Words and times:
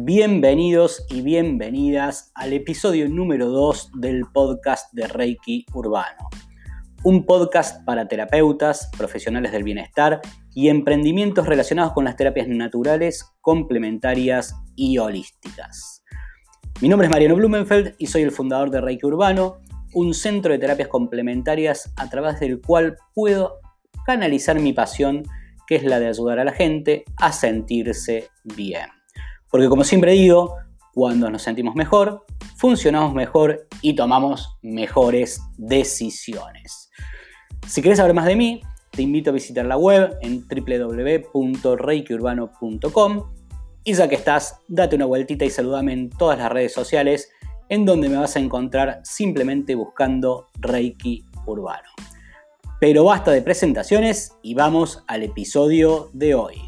Bienvenidos 0.00 1.04
y 1.10 1.22
bienvenidas 1.22 2.30
al 2.36 2.52
episodio 2.52 3.08
número 3.08 3.48
2 3.48 3.90
del 3.94 4.26
podcast 4.32 4.92
de 4.92 5.08
Reiki 5.08 5.66
Urbano. 5.74 6.28
Un 7.02 7.26
podcast 7.26 7.84
para 7.84 8.06
terapeutas, 8.06 8.92
profesionales 8.96 9.50
del 9.50 9.64
bienestar 9.64 10.20
y 10.54 10.68
emprendimientos 10.68 11.48
relacionados 11.48 11.94
con 11.94 12.04
las 12.04 12.14
terapias 12.14 12.46
naturales, 12.46 13.28
complementarias 13.40 14.54
y 14.76 14.98
holísticas. 14.98 16.04
Mi 16.80 16.88
nombre 16.88 17.08
es 17.08 17.12
Mariano 17.12 17.34
Blumenfeld 17.34 17.96
y 17.98 18.06
soy 18.06 18.22
el 18.22 18.30
fundador 18.30 18.70
de 18.70 18.80
Reiki 18.80 19.04
Urbano, 19.04 19.58
un 19.94 20.14
centro 20.14 20.52
de 20.52 20.60
terapias 20.60 20.88
complementarias 20.88 21.92
a 21.96 22.08
través 22.08 22.38
del 22.38 22.60
cual 22.60 22.96
puedo 23.14 23.58
canalizar 24.06 24.60
mi 24.60 24.72
pasión, 24.72 25.24
que 25.66 25.74
es 25.74 25.82
la 25.82 25.98
de 25.98 26.06
ayudar 26.06 26.38
a 26.38 26.44
la 26.44 26.52
gente 26.52 27.04
a 27.16 27.32
sentirse 27.32 28.28
bien. 28.44 28.97
Porque 29.50 29.68
como 29.68 29.84
siempre 29.84 30.12
digo, 30.12 30.56
cuando 30.94 31.30
nos 31.30 31.42
sentimos 31.42 31.74
mejor, 31.74 32.24
funcionamos 32.56 33.12
mejor 33.14 33.66
y 33.82 33.94
tomamos 33.94 34.56
mejores 34.62 35.42
decisiones. 35.56 36.90
Si 37.66 37.82
quieres 37.82 37.98
saber 37.98 38.14
más 38.14 38.26
de 38.26 38.36
mí, 38.36 38.62
te 38.90 39.02
invito 39.02 39.30
a 39.30 39.32
visitar 39.32 39.64
la 39.64 39.76
web 39.76 40.16
en 40.22 40.44
www.reikiurbano.com 40.48 43.24
y 43.84 43.94
ya 43.94 44.08
que 44.08 44.16
estás, 44.16 44.58
date 44.68 44.96
una 44.96 45.06
vueltita 45.06 45.44
y 45.44 45.50
saludame 45.50 45.92
en 45.92 46.10
todas 46.10 46.38
las 46.38 46.50
redes 46.50 46.72
sociales 46.72 47.30
en 47.68 47.84
donde 47.84 48.08
me 48.08 48.16
vas 48.16 48.36
a 48.36 48.40
encontrar 48.40 49.00
simplemente 49.04 49.74
buscando 49.74 50.46
Reiki 50.58 51.24
Urbano. 51.46 51.88
Pero 52.80 53.04
basta 53.04 53.30
de 53.30 53.42
presentaciones 53.42 54.32
y 54.42 54.54
vamos 54.54 55.04
al 55.06 55.22
episodio 55.22 56.10
de 56.12 56.34
hoy. 56.34 56.67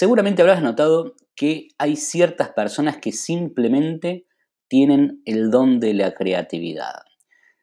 Seguramente 0.00 0.40
habrás 0.40 0.62
notado 0.62 1.14
que 1.36 1.68
hay 1.76 1.94
ciertas 1.94 2.48
personas 2.52 2.96
que 2.96 3.12
simplemente 3.12 4.24
tienen 4.66 5.20
el 5.26 5.50
don 5.50 5.78
de 5.78 5.92
la 5.92 6.14
creatividad. 6.14 7.02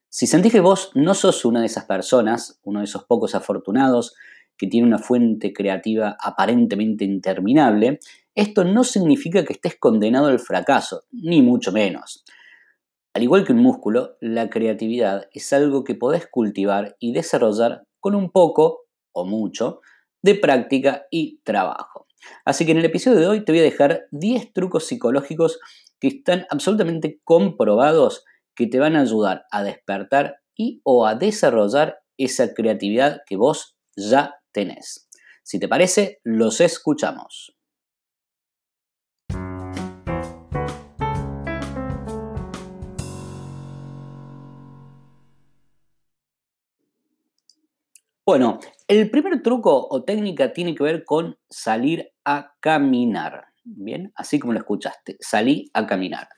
Si 0.07 0.27
sentís 0.27 0.52
que 0.52 0.59
vos 0.59 0.91
no 0.93 1.15
sos 1.15 1.45
una 1.45 1.61
de 1.61 1.65
esas 1.65 1.85
personas, 1.85 2.59
uno 2.61 2.81
de 2.81 2.85
esos 2.85 3.05
pocos 3.05 3.33
afortunados 3.33 4.13
que 4.55 4.67
tiene 4.67 4.85
una 4.85 4.99
fuente 4.99 5.52
creativa 5.52 6.15
aparentemente 6.21 7.05
interminable, 7.05 7.97
esto 8.35 8.63
no 8.63 8.83
significa 8.83 9.43
que 9.43 9.53
estés 9.53 9.75
condenado 9.80 10.27
al 10.27 10.38
fracaso, 10.38 11.05
ni 11.11 11.41
mucho 11.41 11.71
menos. 11.71 12.23
Al 13.15 13.23
igual 13.23 13.45
que 13.45 13.53
un 13.53 13.63
músculo, 13.63 14.15
la 14.21 14.52
creatividad 14.52 15.27
es 15.31 15.52
algo 15.53 15.83
que 15.83 15.95
podés 15.95 16.27
cultivar 16.27 16.97
y 16.99 17.13
desarrollar 17.13 17.88
con 17.99 18.13
un 18.13 18.30
poco 18.30 18.85
o 19.11 19.25
mucho 19.25 19.81
de 20.21 20.35
práctica 20.35 21.08
y 21.09 21.39
trabajo. 21.39 22.06
Así 22.45 22.65
que 22.65 22.71
en 22.71 22.79
el 22.79 22.85
episodio 22.85 23.19
de 23.19 23.27
hoy 23.27 23.45
te 23.45 23.51
voy 23.51 23.59
a 23.59 23.63
dejar 23.63 24.07
10 24.11 24.53
trucos 24.53 24.87
psicológicos 24.87 25.59
que 25.99 26.07
están 26.07 26.45
absolutamente 26.49 27.19
comprobados 27.23 28.23
que 28.55 28.67
te 28.67 28.79
van 28.79 28.95
a 28.95 29.01
ayudar 29.01 29.45
a 29.51 29.63
despertar 29.63 30.37
y 30.55 30.81
o 30.83 31.05
a 31.05 31.15
desarrollar 31.15 31.99
esa 32.17 32.53
creatividad 32.53 33.21
que 33.25 33.37
vos 33.37 33.77
ya 33.95 34.35
tenés. 34.51 35.07
Si 35.43 35.59
te 35.59 35.67
parece, 35.67 36.19
los 36.23 36.59
escuchamos. 36.59 37.55
Bueno, 48.25 48.59
el 48.88 49.09
primer 49.09 49.41
truco 49.41 49.88
o 49.89 50.03
técnica 50.03 50.53
tiene 50.53 50.73
que 50.73 50.83
ver 50.83 51.03
con 51.03 51.37
salir 51.49 52.11
a 52.23 52.53
caminar. 52.59 53.45
Bien, 53.64 54.14
así 54.15 54.39
como 54.39 54.53
lo 54.53 54.59
escuchaste, 54.59 55.17
salí 55.20 55.70
a 55.73 55.86
caminar. 55.86 56.30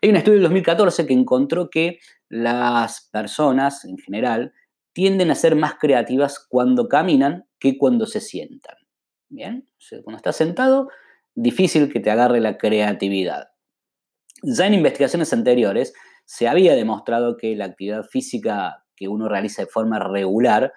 Hay 0.00 0.10
un 0.10 0.16
estudio 0.16 0.34
del 0.34 0.44
2014 0.44 1.04
que 1.04 1.14
encontró 1.14 1.68
que 1.68 1.98
las 2.28 3.08
personas 3.10 3.84
en 3.84 3.98
general 3.98 4.52
tienden 4.92 5.32
a 5.32 5.34
ser 5.34 5.56
más 5.56 5.74
creativas 5.80 6.46
cuando 6.48 6.88
caminan 6.88 7.46
que 7.58 7.76
cuando 7.76 8.06
se 8.06 8.20
sientan. 8.20 8.76
Bien, 9.28 9.68
cuando 10.04 10.18
estás 10.18 10.36
sentado, 10.36 10.88
difícil 11.34 11.92
que 11.92 11.98
te 11.98 12.10
agarre 12.12 12.40
la 12.40 12.56
creatividad. 12.56 13.48
Ya 14.42 14.68
en 14.68 14.74
investigaciones 14.74 15.32
anteriores 15.32 15.92
se 16.24 16.46
había 16.46 16.74
demostrado 16.74 17.36
que 17.36 17.56
la 17.56 17.64
actividad 17.64 18.04
física 18.04 18.84
que 18.94 19.08
uno 19.08 19.28
realiza 19.28 19.62
de 19.62 19.68
forma 19.68 19.98
regular 19.98 20.72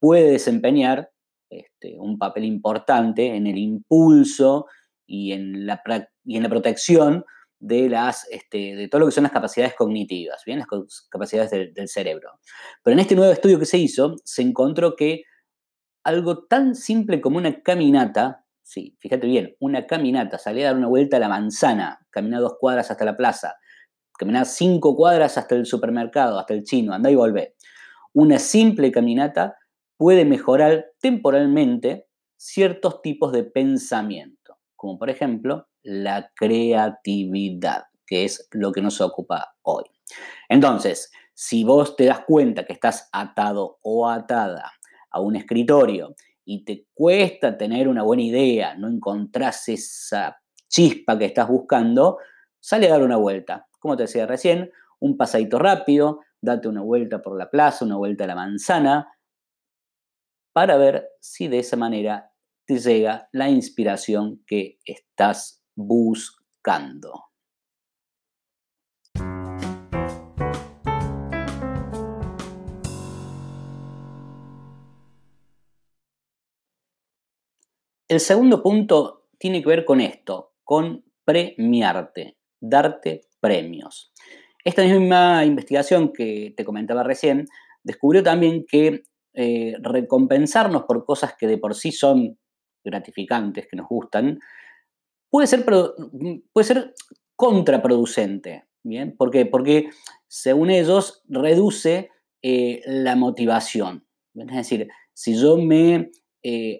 puede 0.00 0.32
desempeñar 0.32 1.10
este, 1.50 1.96
un 1.98 2.18
papel 2.18 2.44
importante 2.44 3.36
en 3.36 3.46
el 3.46 3.58
impulso 3.58 4.66
y 5.06 5.32
en 5.32 5.66
la, 5.66 5.82
y 6.24 6.36
en 6.36 6.42
la 6.42 6.48
protección 6.48 7.24
de, 7.60 7.88
las, 7.90 8.26
este, 8.30 8.74
de 8.74 8.88
todo 8.88 9.00
lo 9.00 9.06
que 9.06 9.12
son 9.12 9.24
las 9.24 9.32
capacidades 9.32 9.74
cognitivas, 9.74 10.42
¿bien? 10.46 10.58
las 10.58 10.68
capacidades 11.10 11.50
del, 11.50 11.88
cerebro. 11.88 12.40
Pero 12.82 12.94
en 12.94 13.00
este 13.00 13.14
nuevo 13.14 13.32
estudio 13.32 13.58
que 13.58 13.66
se 13.66 13.78
hizo, 13.78 14.16
se 14.24 14.42
encontró 14.42 14.96
que 14.96 15.24
algo 16.02 16.44
tan 16.44 16.74
simple 16.74 17.20
como 17.20 17.36
una 17.36 17.60
caminata, 17.62 18.46
sí, 18.62 18.96
fíjate 18.98 19.26
bien, 19.26 19.56
una 19.60 19.86
caminata, 19.86 20.38
salir 20.38 20.64
a 20.64 20.68
dar 20.68 20.76
una 20.76 20.88
vuelta 20.88 21.18
a 21.18 21.20
la 21.20 21.28
manzana, 21.28 22.06
caminar 22.08 22.40
dos 22.40 22.56
cuadras 22.58 22.90
hasta 22.90 23.04
la 23.04 23.16
plaza, 23.16 23.56
caminar 24.18 24.46
cinco 24.46 24.96
cuadras 24.96 25.36
hasta 25.36 25.54
el 25.54 25.66
supermercado, 25.66 26.38
hasta 26.38 26.54
el 26.54 26.64
chino, 26.64 26.94
anda 26.94 27.10
y 27.10 27.14
volvé. 27.14 27.56
Una 28.14 28.38
simple 28.38 28.90
caminata 28.90 29.56
puede 30.00 30.24
mejorar 30.24 30.92
temporalmente 30.98 32.06
ciertos 32.34 33.02
tipos 33.02 33.32
de 33.32 33.44
pensamiento, 33.44 34.56
como 34.74 34.98
por 34.98 35.10
ejemplo 35.10 35.68
la 35.82 36.32
creatividad, 36.34 37.82
que 38.06 38.24
es 38.24 38.48
lo 38.52 38.72
que 38.72 38.80
nos 38.80 39.02
ocupa 39.02 39.56
hoy. 39.60 39.84
Entonces, 40.48 41.12
si 41.34 41.64
vos 41.64 41.96
te 41.96 42.06
das 42.06 42.20
cuenta 42.20 42.64
que 42.64 42.72
estás 42.72 43.10
atado 43.12 43.78
o 43.82 44.08
atada 44.08 44.72
a 45.10 45.20
un 45.20 45.36
escritorio 45.36 46.14
y 46.46 46.64
te 46.64 46.86
cuesta 46.94 47.58
tener 47.58 47.86
una 47.86 48.02
buena 48.02 48.22
idea, 48.22 48.74
no 48.76 48.88
encontrás 48.88 49.68
esa 49.68 50.40
chispa 50.66 51.18
que 51.18 51.26
estás 51.26 51.46
buscando, 51.46 52.16
sale 52.58 52.86
a 52.86 52.92
dar 52.92 53.02
una 53.02 53.18
vuelta. 53.18 53.66
Como 53.78 53.98
te 53.98 54.04
decía 54.04 54.24
recién, 54.24 54.70
un 54.98 55.18
pasadito 55.18 55.58
rápido, 55.58 56.20
date 56.40 56.68
una 56.68 56.80
vuelta 56.80 57.20
por 57.20 57.36
la 57.36 57.50
plaza, 57.50 57.84
una 57.84 57.98
vuelta 57.98 58.24
a 58.24 58.28
la 58.28 58.34
manzana, 58.34 59.06
para 60.52 60.76
ver 60.76 61.08
si 61.20 61.48
de 61.48 61.60
esa 61.60 61.76
manera 61.76 62.32
te 62.66 62.78
llega 62.78 63.28
la 63.32 63.48
inspiración 63.48 64.42
que 64.46 64.78
estás 64.84 65.62
buscando. 65.74 67.30
El 78.08 78.18
segundo 78.18 78.60
punto 78.60 79.28
tiene 79.38 79.62
que 79.62 79.68
ver 79.68 79.84
con 79.84 80.00
esto, 80.00 80.54
con 80.64 81.04
premiarte, 81.24 82.38
darte 82.60 83.20
premios. 83.38 84.12
Esta 84.64 84.82
misma 84.82 85.44
investigación 85.44 86.12
que 86.12 86.52
te 86.56 86.64
comentaba 86.64 87.04
recién 87.04 87.46
descubrió 87.84 88.24
también 88.24 88.64
que 88.68 89.04
eh, 89.34 89.74
recompensarnos 89.80 90.84
por 90.84 91.04
cosas 91.04 91.34
que 91.38 91.46
de 91.46 91.58
por 91.58 91.74
sí 91.74 91.92
son 91.92 92.38
gratificantes, 92.84 93.66
que 93.68 93.76
nos 93.76 93.88
gustan, 93.88 94.40
puede 95.30 95.46
ser, 95.46 95.64
puede 95.64 96.66
ser 96.66 96.94
contraproducente. 97.36 98.64
¿bien? 98.82 99.16
¿Por 99.16 99.30
qué? 99.30 99.46
Porque 99.46 99.90
según 100.26 100.70
ellos 100.70 101.22
reduce 101.28 102.10
eh, 102.42 102.80
la 102.86 103.16
motivación. 103.16 104.06
Es 104.34 104.46
decir, 104.46 104.88
si 105.12 105.36
yo 105.36 105.56
me 105.56 106.10
eh, 106.42 106.78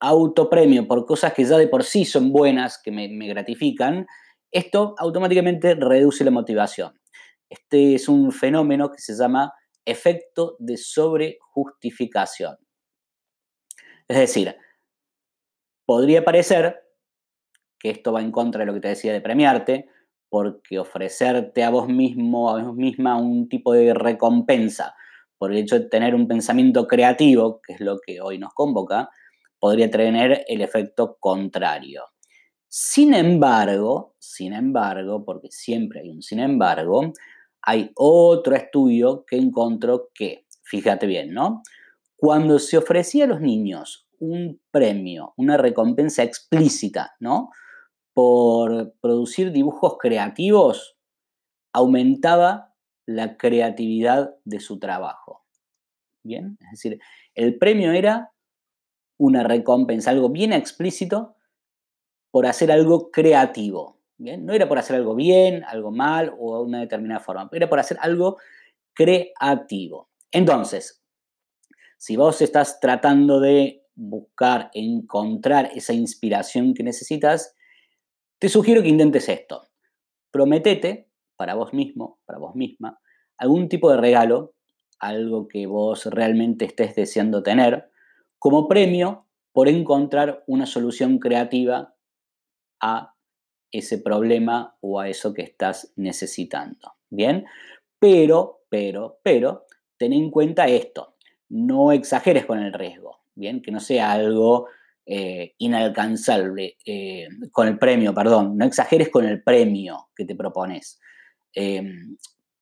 autopremio 0.00 0.86
por 0.86 1.06
cosas 1.06 1.32
que 1.32 1.44
ya 1.44 1.58
de 1.58 1.68
por 1.68 1.84
sí 1.84 2.04
son 2.04 2.32
buenas, 2.32 2.80
que 2.82 2.92
me, 2.92 3.08
me 3.08 3.28
gratifican, 3.28 4.06
esto 4.52 4.94
automáticamente 4.98 5.74
reduce 5.74 6.24
la 6.24 6.30
motivación. 6.30 6.98
Este 7.48 7.94
es 7.94 8.08
un 8.08 8.32
fenómeno 8.32 8.90
que 8.90 8.98
se 8.98 9.14
llama 9.14 9.52
efecto 9.86 10.56
de 10.58 10.76
sobrejustificación. 10.76 12.56
Es 14.08 14.18
decir, 14.18 14.56
podría 15.86 16.24
parecer 16.24 16.82
que 17.78 17.90
esto 17.90 18.12
va 18.12 18.20
en 18.20 18.32
contra 18.32 18.60
de 18.60 18.66
lo 18.66 18.74
que 18.74 18.80
te 18.80 18.88
decía 18.88 19.12
de 19.12 19.20
premiarte, 19.20 19.88
porque 20.28 20.78
ofrecerte 20.78 21.62
a 21.62 21.70
vos 21.70 21.88
mismo, 21.88 22.50
a 22.50 22.62
vos 22.62 22.74
misma, 22.74 23.16
un 23.16 23.48
tipo 23.48 23.72
de 23.72 23.94
recompensa 23.94 24.94
por 25.38 25.52
el 25.52 25.58
hecho 25.58 25.78
de 25.78 25.88
tener 25.88 26.14
un 26.14 26.26
pensamiento 26.26 26.86
creativo, 26.86 27.60
que 27.62 27.74
es 27.74 27.80
lo 27.80 27.98
que 28.04 28.20
hoy 28.20 28.38
nos 28.38 28.54
convoca, 28.54 29.10
podría 29.58 29.90
tener 29.90 30.44
el 30.48 30.60
efecto 30.62 31.16
contrario. 31.20 32.04
Sin 32.68 33.14
embargo, 33.14 34.14
sin 34.18 34.52
embargo, 34.52 35.24
porque 35.24 35.48
siempre 35.50 36.00
hay 36.00 36.10
un 36.10 36.22
sin 36.22 36.40
embargo, 36.40 37.12
hay 37.66 37.90
otro 37.96 38.54
estudio 38.54 39.24
que 39.26 39.36
encontró 39.36 40.10
que, 40.14 40.46
fíjate 40.62 41.06
bien, 41.06 41.34
¿no? 41.34 41.62
Cuando 42.16 42.60
se 42.60 42.78
ofrecía 42.78 43.24
a 43.24 43.26
los 43.26 43.40
niños 43.40 44.08
un 44.20 44.62
premio, 44.70 45.34
una 45.36 45.56
recompensa 45.56 46.22
explícita, 46.22 47.16
¿no? 47.18 47.50
Por 48.14 48.94
producir 49.00 49.50
dibujos 49.50 49.96
creativos, 49.98 50.96
aumentaba 51.74 52.72
la 53.04 53.36
creatividad 53.36 54.36
de 54.44 54.60
su 54.60 54.78
trabajo. 54.78 55.44
Bien, 56.22 56.56
es 56.60 56.70
decir, 56.70 57.00
el 57.34 57.58
premio 57.58 57.92
era 57.92 58.32
una 59.18 59.42
recompensa, 59.42 60.10
algo 60.10 60.30
bien 60.30 60.52
explícito 60.52 61.34
por 62.30 62.46
hacer 62.46 62.70
algo 62.70 63.10
creativo. 63.10 63.95
No 64.18 64.52
era 64.52 64.68
por 64.68 64.78
hacer 64.78 64.96
algo 64.96 65.14
bien, 65.14 65.62
algo 65.64 65.90
mal 65.90 66.34
o 66.38 66.58
de 66.58 66.64
una 66.64 66.80
determinada 66.80 67.20
forma, 67.20 67.48
era 67.52 67.68
por 67.68 67.78
hacer 67.78 67.98
algo 68.00 68.38
creativo. 68.94 70.08
Entonces, 70.30 71.02
si 71.98 72.16
vos 72.16 72.40
estás 72.40 72.80
tratando 72.80 73.40
de 73.40 73.84
buscar, 73.94 74.70
encontrar 74.74 75.70
esa 75.74 75.92
inspiración 75.92 76.74
que 76.74 76.82
necesitas, 76.82 77.54
te 78.38 78.48
sugiero 78.48 78.82
que 78.82 78.88
intentes 78.88 79.28
esto. 79.28 79.68
Prometete 80.30 81.10
para 81.36 81.54
vos 81.54 81.72
mismo, 81.72 82.20
para 82.24 82.38
vos 82.38 82.54
misma, 82.54 82.98
algún 83.38 83.68
tipo 83.68 83.90
de 83.90 83.98
regalo, 83.98 84.54
algo 84.98 85.48
que 85.48 85.66
vos 85.66 86.06
realmente 86.06 86.64
estés 86.64 86.94
deseando 86.94 87.42
tener, 87.42 87.90
como 88.38 88.68
premio 88.68 89.26
por 89.52 89.68
encontrar 89.68 90.44
una 90.46 90.66
solución 90.66 91.18
creativa 91.18 91.94
a 92.80 93.15
ese 93.78 93.98
problema 93.98 94.76
o 94.80 95.00
a 95.00 95.08
eso 95.08 95.34
que 95.34 95.42
estás 95.42 95.92
necesitando. 95.96 96.94
Bien, 97.10 97.44
pero, 97.98 98.62
pero, 98.68 99.18
pero, 99.22 99.66
ten 99.96 100.12
en 100.12 100.30
cuenta 100.30 100.66
esto, 100.66 101.14
no 101.48 101.92
exageres 101.92 102.46
con 102.46 102.58
el 102.58 102.72
riesgo, 102.72 103.20
bien, 103.34 103.62
que 103.62 103.70
no 103.70 103.80
sea 103.80 104.12
algo 104.12 104.68
eh, 105.06 105.54
inalcanzable, 105.58 106.76
eh, 106.84 107.28
con 107.52 107.68
el 107.68 107.78
premio, 107.78 108.12
perdón, 108.12 108.56
no 108.56 108.64
exageres 108.64 109.08
con 109.08 109.24
el 109.24 109.42
premio 109.42 110.08
que 110.14 110.24
te 110.24 110.34
propones, 110.34 111.00
em, 111.54 112.16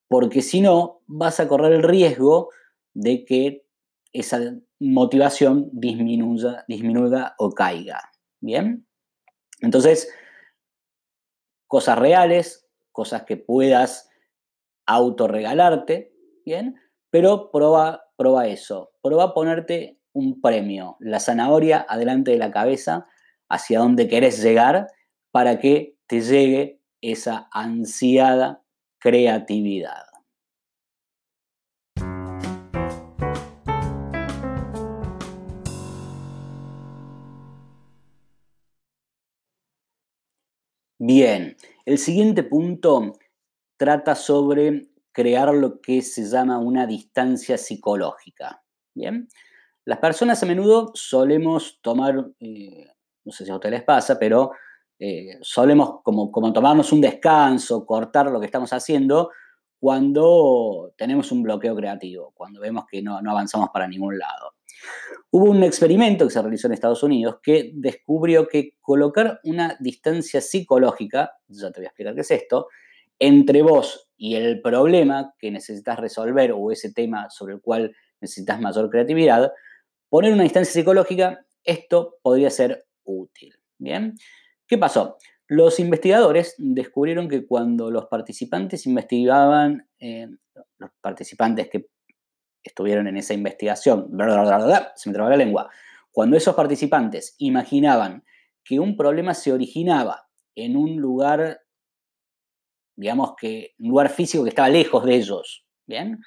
porque 0.08 0.42
si 0.42 0.60
no, 0.60 1.00
vas 1.06 1.40
a 1.40 1.48
correr 1.48 1.72
el 1.72 1.82
riesgo 1.82 2.50
de 2.92 3.24
que 3.24 3.64
esa 4.12 4.54
motivación 4.78 5.70
disminuya, 5.72 6.64
disminuya 6.68 7.34
o 7.38 7.50
caiga, 7.50 8.12
¿bien? 8.40 8.86
Entonces, 9.60 10.08
cosas 11.74 11.98
reales, 11.98 12.68
cosas 12.92 13.24
que 13.24 13.36
puedas 13.36 14.08
autorregalarte, 14.86 16.14
¿bien? 16.46 16.76
Pero 17.10 17.50
prueba, 17.50 18.12
prueba 18.14 18.46
eso, 18.46 18.92
prueba 19.02 19.34
ponerte 19.34 19.98
un 20.12 20.40
premio, 20.40 20.96
la 21.00 21.18
zanahoria 21.18 21.84
adelante 21.88 22.30
de 22.30 22.38
la 22.38 22.52
cabeza, 22.52 23.08
hacia 23.48 23.80
donde 23.80 24.06
querés 24.06 24.40
llegar, 24.40 24.86
para 25.32 25.58
que 25.58 25.96
te 26.06 26.20
llegue 26.20 26.80
esa 27.00 27.48
ansiada 27.50 28.62
creatividad. 29.00 30.03
Bien, 41.06 41.54
el 41.84 41.98
siguiente 41.98 42.44
punto 42.44 43.12
trata 43.76 44.14
sobre 44.14 44.88
crear 45.12 45.52
lo 45.52 45.82
que 45.82 46.00
se 46.00 46.24
llama 46.24 46.56
una 46.58 46.86
distancia 46.86 47.58
psicológica. 47.58 48.62
Bien, 48.94 49.28
las 49.84 49.98
personas 49.98 50.42
a 50.42 50.46
menudo 50.46 50.92
solemos 50.94 51.78
tomar, 51.82 52.30
eh, 52.40 52.86
no 53.22 53.32
sé 53.32 53.44
si 53.44 53.50
a 53.50 53.56
ustedes 53.56 53.74
les 53.74 53.82
pasa, 53.82 54.18
pero 54.18 54.52
eh, 54.98 55.36
solemos 55.42 56.00
como, 56.02 56.30
tomarnos 56.54 56.90
un 56.90 57.02
descanso, 57.02 57.84
cortar 57.84 58.30
lo 58.30 58.40
que 58.40 58.46
estamos 58.46 58.72
haciendo 58.72 59.30
cuando 59.78 60.94
tenemos 60.96 61.30
un 61.32 61.42
bloqueo 61.42 61.76
creativo, 61.76 62.32
cuando 62.34 62.62
vemos 62.62 62.86
que 62.90 63.02
no, 63.02 63.20
no 63.20 63.30
avanzamos 63.30 63.68
para 63.74 63.86
ningún 63.86 64.18
lado. 64.18 64.53
Hubo 65.30 65.50
un 65.50 65.62
experimento 65.62 66.24
que 66.26 66.32
se 66.32 66.40
realizó 66.40 66.68
en 66.68 66.74
Estados 66.74 67.02
Unidos 67.02 67.38
que 67.42 67.72
descubrió 67.74 68.46
que 68.46 68.76
colocar 68.80 69.40
una 69.44 69.76
distancia 69.80 70.40
psicológica, 70.40 71.32
ya 71.48 71.72
te 71.72 71.80
voy 71.80 71.86
a 71.86 71.88
explicar 71.88 72.14
qué 72.14 72.20
es 72.20 72.30
esto, 72.30 72.68
entre 73.18 73.62
vos 73.62 74.08
y 74.16 74.36
el 74.36 74.60
problema 74.60 75.34
que 75.38 75.50
necesitas 75.50 75.98
resolver 75.98 76.52
o 76.52 76.70
ese 76.70 76.92
tema 76.92 77.30
sobre 77.30 77.54
el 77.54 77.60
cual 77.60 77.94
necesitas 78.20 78.60
mayor 78.60 78.90
creatividad, 78.90 79.52
poner 80.08 80.32
una 80.32 80.44
distancia 80.44 80.72
psicológica, 80.72 81.44
esto 81.64 82.18
podría 82.22 82.50
ser 82.50 82.86
útil. 83.04 83.54
¿Bien? 83.78 84.14
¿Qué 84.66 84.78
pasó? 84.78 85.18
Los 85.48 85.78
investigadores 85.78 86.54
descubrieron 86.58 87.28
que 87.28 87.46
cuando 87.46 87.90
los 87.90 88.06
participantes 88.06 88.86
investigaban, 88.86 89.88
eh, 89.98 90.28
los 90.78 90.90
participantes 91.00 91.68
que 91.68 91.86
estuvieron 92.64 93.06
en 93.06 93.16
esa 93.16 93.34
investigación, 93.34 94.08
se 94.08 95.08
me 95.08 95.14
traba 95.14 95.30
la 95.30 95.36
lengua, 95.36 95.70
cuando 96.10 96.36
esos 96.36 96.54
participantes 96.54 97.34
imaginaban 97.38 98.24
que 98.64 98.80
un 98.80 98.96
problema 98.96 99.34
se 99.34 99.52
originaba 99.52 100.28
en 100.54 100.76
un 100.76 100.96
lugar, 100.96 101.60
digamos 102.96 103.34
que, 103.36 103.74
un 103.78 103.90
lugar 103.90 104.08
físico 104.08 104.44
que 104.44 104.50
estaba 104.50 104.68
lejos 104.68 105.04
de 105.04 105.14
ellos, 105.16 105.66
¿bien? 105.86 106.20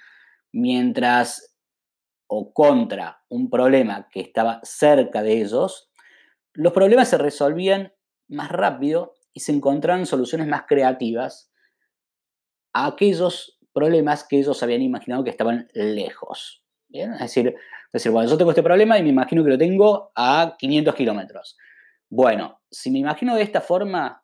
Mientras 0.53 1.55
o 2.27 2.53
contra 2.53 3.23
un 3.29 3.49
problema 3.49 4.07
que 4.11 4.19
estaba 4.19 4.59
cerca 4.63 5.23
de 5.23 5.41
ellos, 5.41 5.89
los 6.53 6.73
problemas 6.73 7.09
se 7.09 7.17
resolvían 7.17 7.93
más 8.27 8.51
rápido 8.51 9.15
y 9.33 9.39
se 9.39 9.53
encontraban 9.53 10.05
soluciones 10.05 10.47
más 10.47 10.63
creativas 10.67 11.51
a 12.73 12.87
aquellos 12.87 13.56
problemas 13.77 14.23
que 14.23 14.39
ellos 14.39 14.63
habían 14.63 14.81
imaginado 14.81 15.23
que 15.23 15.29
estaban 15.29 15.67
lejos. 15.73 16.63
Es 16.91 17.19
decir, 17.19 17.55
decir, 17.93 18.11
bueno, 18.11 18.27
yo 18.27 18.37
tengo 18.37 18.49
este 18.49 18.63
problema 18.63 18.97
y 18.97 19.03
me 19.03 19.09
imagino 19.09 19.43
que 19.43 19.51
lo 19.51 19.57
tengo 19.57 20.11
a 20.15 20.55
500 20.57 20.95
kilómetros. 20.95 21.57
Bueno, 22.09 22.59
si 22.71 22.89
me 22.89 22.99
imagino 22.99 23.35
de 23.35 23.43
esta 23.43 23.61
forma 23.61 24.23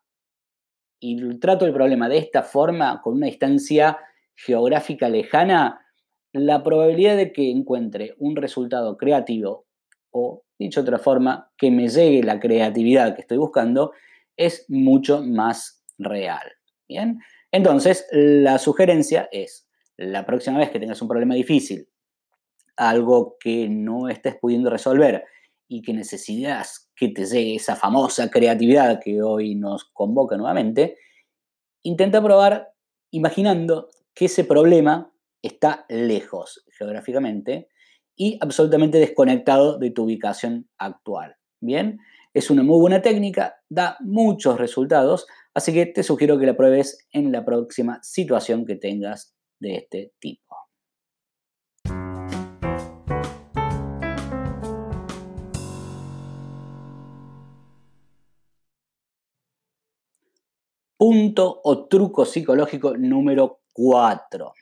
y 0.99 1.37
trato 1.37 1.65
el 1.65 1.73
problema 1.73 2.09
de 2.09 2.17
esta 2.17 2.41
forma, 2.41 2.99
con 3.03 3.15
una 3.15 3.27
distancia 3.27 3.99
geográfica 4.35 5.07
lejana, 5.07 5.85
la 6.31 6.63
probabilidad 6.63 7.15
de 7.15 7.31
que 7.31 7.51
encuentre 7.51 8.15
un 8.17 8.35
resultado 8.35 8.97
creativo 8.97 9.67
o, 10.11 10.43
dicho 10.57 10.81
de 10.81 10.89
otra 10.89 11.03
forma, 11.03 11.51
que 11.57 11.69
me 11.69 11.89
llegue 11.89 12.23
la 12.23 12.39
creatividad 12.39 13.13
que 13.13 13.21
estoy 13.21 13.37
buscando, 13.37 13.91
es 14.35 14.65
mucho 14.67 15.21
más 15.21 15.83
real. 15.99 16.53
Bien, 16.87 17.19
entonces, 17.53 18.07
la 18.11 18.57
sugerencia 18.57 19.29
es, 19.31 19.69
la 19.95 20.25
próxima 20.25 20.57
vez 20.57 20.71
que 20.71 20.79
tengas 20.79 20.99
un 21.03 21.07
problema 21.07 21.35
difícil, 21.35 21.87
algo 22.75 23.37
que 23.39 23.69
no 23.69 24.09
estés 24.09 24.35
pudiendo 24.41 24.71
resolver 24.71 25.23
y 25.67 25.83
que 25.83 25.93
necesitas 25.93 26.91
que 26.95 27.09
te 27.09 27.25
llegue 27.25 27.55
esa 27.55 27.75
famosa 27.75 28.31
creatividad 28.31 28.99
que 28.99 29.21
hoy 29.21 29.53
nos 29.53 29.85
convoca 29.93 30.35
nuevamente, 30.35 30.97
intenta 31.83 32.23
probar 32.23 32.73
imaginando 33.11 33.89
que 34.15 34.25
ese 34.25 34.45
problema 34.45 35.13
está 35.43 35.85
lejos 35.89 36.65
geográficamente 36.75 37.69
y 38.15 38.39
absolutamente 38.41 38.97
desconectado 38.97 39.77
de 39.77 39.91
tu 39.91 40.05
ubicación 40.05 40.67
actual. 40.79 41.35
Bien, 41.61 41.99
es 42.33 42.49
una 42.49 42.63
muy 42.63 42.79
buena 42.79 43.03
técnica, 43.03 43.57
da 43.69 43.95
muchos 43.99 44.57
resultados, 44.57 45.27
Así 45.55 45.71
que 45.71 45.85
te 45.85 46.01
sugiero 46.01 46.39
que 46.39 46.47
la 46.47 46.57
pruebes 46.57 47.07
en 47.11 47.31
la 47.31 47.45
próxima 47.45 47.99
situación 48.01 48.65
que 48.65 48.75
tengas 48.75 49.35
de 49.59 49.75
este 49.75 50.13
tipo. 50.19 50.55
Punto 60.97 61.61
o 61.63 61.87
truco 61.87 62.25
psicológico 62.25 62.97
número 62.97 63.61
4. 63.73 64.53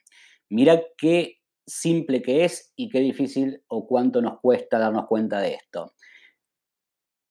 Mira 0.49 0.81
qué 0.97 1.37
simple 1.65 2.21
que 2.21 2.43
es 2.43 2.73
y 2.75 2.89
qué 2.89 2.99
difícil 2.99 3.63
o 3.67 3.87
cuánto 3.87 4.21
nos 4.21 4.41
cuesta 4.41 4.77
darnos 4.77 5.07
cuenta 5.07 5.39
de 5.39 5.53
esto. 5.53 5.93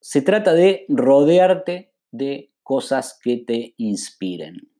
Se 0.01 0.23
trata 0.23 0.55
de 0.55 0.87
rodearte 0.89 1.93
de 2.11 2.50
cosas 2.71 3.19
que 3.21 3.39
te 3.39 3.75
inspiren. 3.79 4.71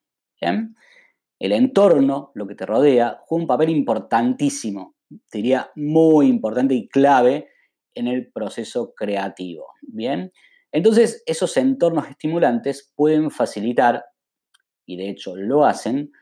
El 0.41 1.51
entorno, 1.51 2.31
lo 2.37 2.47
que 2.47 2.55
te 2.55 2.65
rodea, 2.65 3.19
juega 3.25 3.43
un 3.43 3.49
papel 3.49 3.71
importantísimo, 3.71 4.95
diría 5.33 5.73
muy 5.75 6.29
importante 6.29 6.75
y 6.75 6.87
clave 6.87 7.49
en 7.93 8.07
el 8.07 8.31
proceso 8.31 8.95
creativo. 8.95 9.73
Bien, 9.83 10.31
entonces 10.71 11.25
esos 11.27 11.57
entornos 11.57 12.09
estimulantes 12.09 12.93
pueden 12.95 13.33
facilitar, 13.33 14.05
y 14.87 14.97
de 14.97 15.11
hecho 15.11 15.35
lo 15.35 15.65
hacen, 15.65 16.13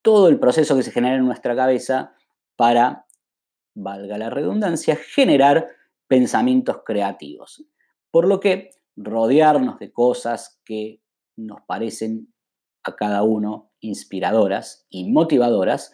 todo 0.00 0.28
el 0.28 0.40
proceso 0.40 0.74
que 0.74 0.82
se 0.82 0.90
genera 0.90 1.16
en 1.16 1.26
nuestra 1.26 1.54
cabeza 1.54 2.14
para, 2.56 3.04
valga 3.74 4.16
la 4.16 4.30
redundancia, 4.30 4.96
generar 4.96 5.68
pensamientos 6.08 6.78
creativos. 6.82 7.62
Por 8.10 8.26
lo 8.26 8.40
que 8.40 8.70
rodearnos 8.96 9.78
de 9.78 9.92
cosas 9.92 10.60
que 10.64 10.99
nos 11.46 11.60
parecen 11.62 12.32
a 12.84 12.96
cada 12.96 13.22
uno 13.22 13.72
inspiradoras 13.80 14.86
y 14.88 15.10
motivadoras 15.10 15.92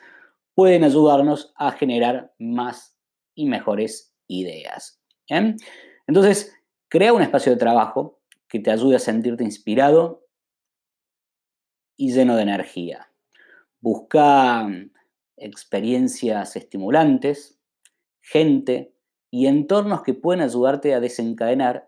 pueden 0.55 0.85
ayudarnos 0.85 1.53
a 1.57 1.73
generar 1.73 2.35
más 2.39 2.97
y 3.35 3.47
mejores 3.47 4.15
ideas. 4.27 5.01
Entonces, 6.07 6.55
crea 6.89 7.13
un 7.13 7.23
espacio 7.23 7.53
de 7.53 7.59
trabajo 7.59 8.21
que 8.49 8.61
te 8.61 8.71
ayude 8.71 8.97
a 8.97 9.01
sentirte 9.01 9.45
inspirado 9.45 10.27
y 11.97 12.13
lleno 12.13 12.37
de 12.37 12.43
energía. 12.43 13.11
Busca 13.81 14.63
mm, 14.65 14.91
experiencias 15.37 16.57
estimulantes, 16.57 17.59
gente 18.21 18.95
y 19.31 19.47
entornos 19.47 20.03
que 20.03 20.15
pueden 20.15 20.43
ayudarte 20.43 20.95
a 20.95 21.01
desencadenar 21.01 21.87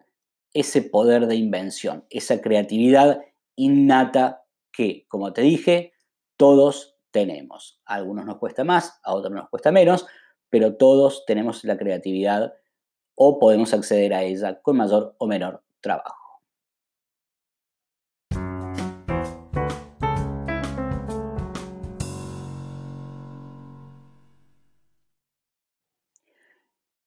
ese 0.53 0.83
poder 0.83 1.27
de 1.27 1.37
invención, 1.37 2.05
esa 2.11 2.41
creatividad 2.41 3.23
innata 3.59 4.45
que, 4.73 5.05
como 5.09 5.33
te 5.33 5.43
dije, 5.43 5.93
todos 6.37 6.97
tenemos. 7.11 7.83
A 7.85 7.97
algunos 7.97 8.25
nos 8.25 8.38
cuesta 8.38 8.65
más, 8.65 9.00
a 9.03 9.15
otros 9.15 9.33
nos 9.35 9.49
cuesta 9.50 9.73
menos, 9.73 10.07
pero 10.49 10.77
todos 10.77 11.25
tenemos 11.27 11.65
la 11.65 11.77
creatividad 11.77 12.55
o 13.15 13.38
podemos 13.38 13.75
acceder 13.75 14.15
a 14.15 14.23
ella 14.23 14.62
con 14.62 14.77
mayor 14.77 15.17
o 15.19 15.27
menor 15.27 15.62
trabajo. 15.81 16.15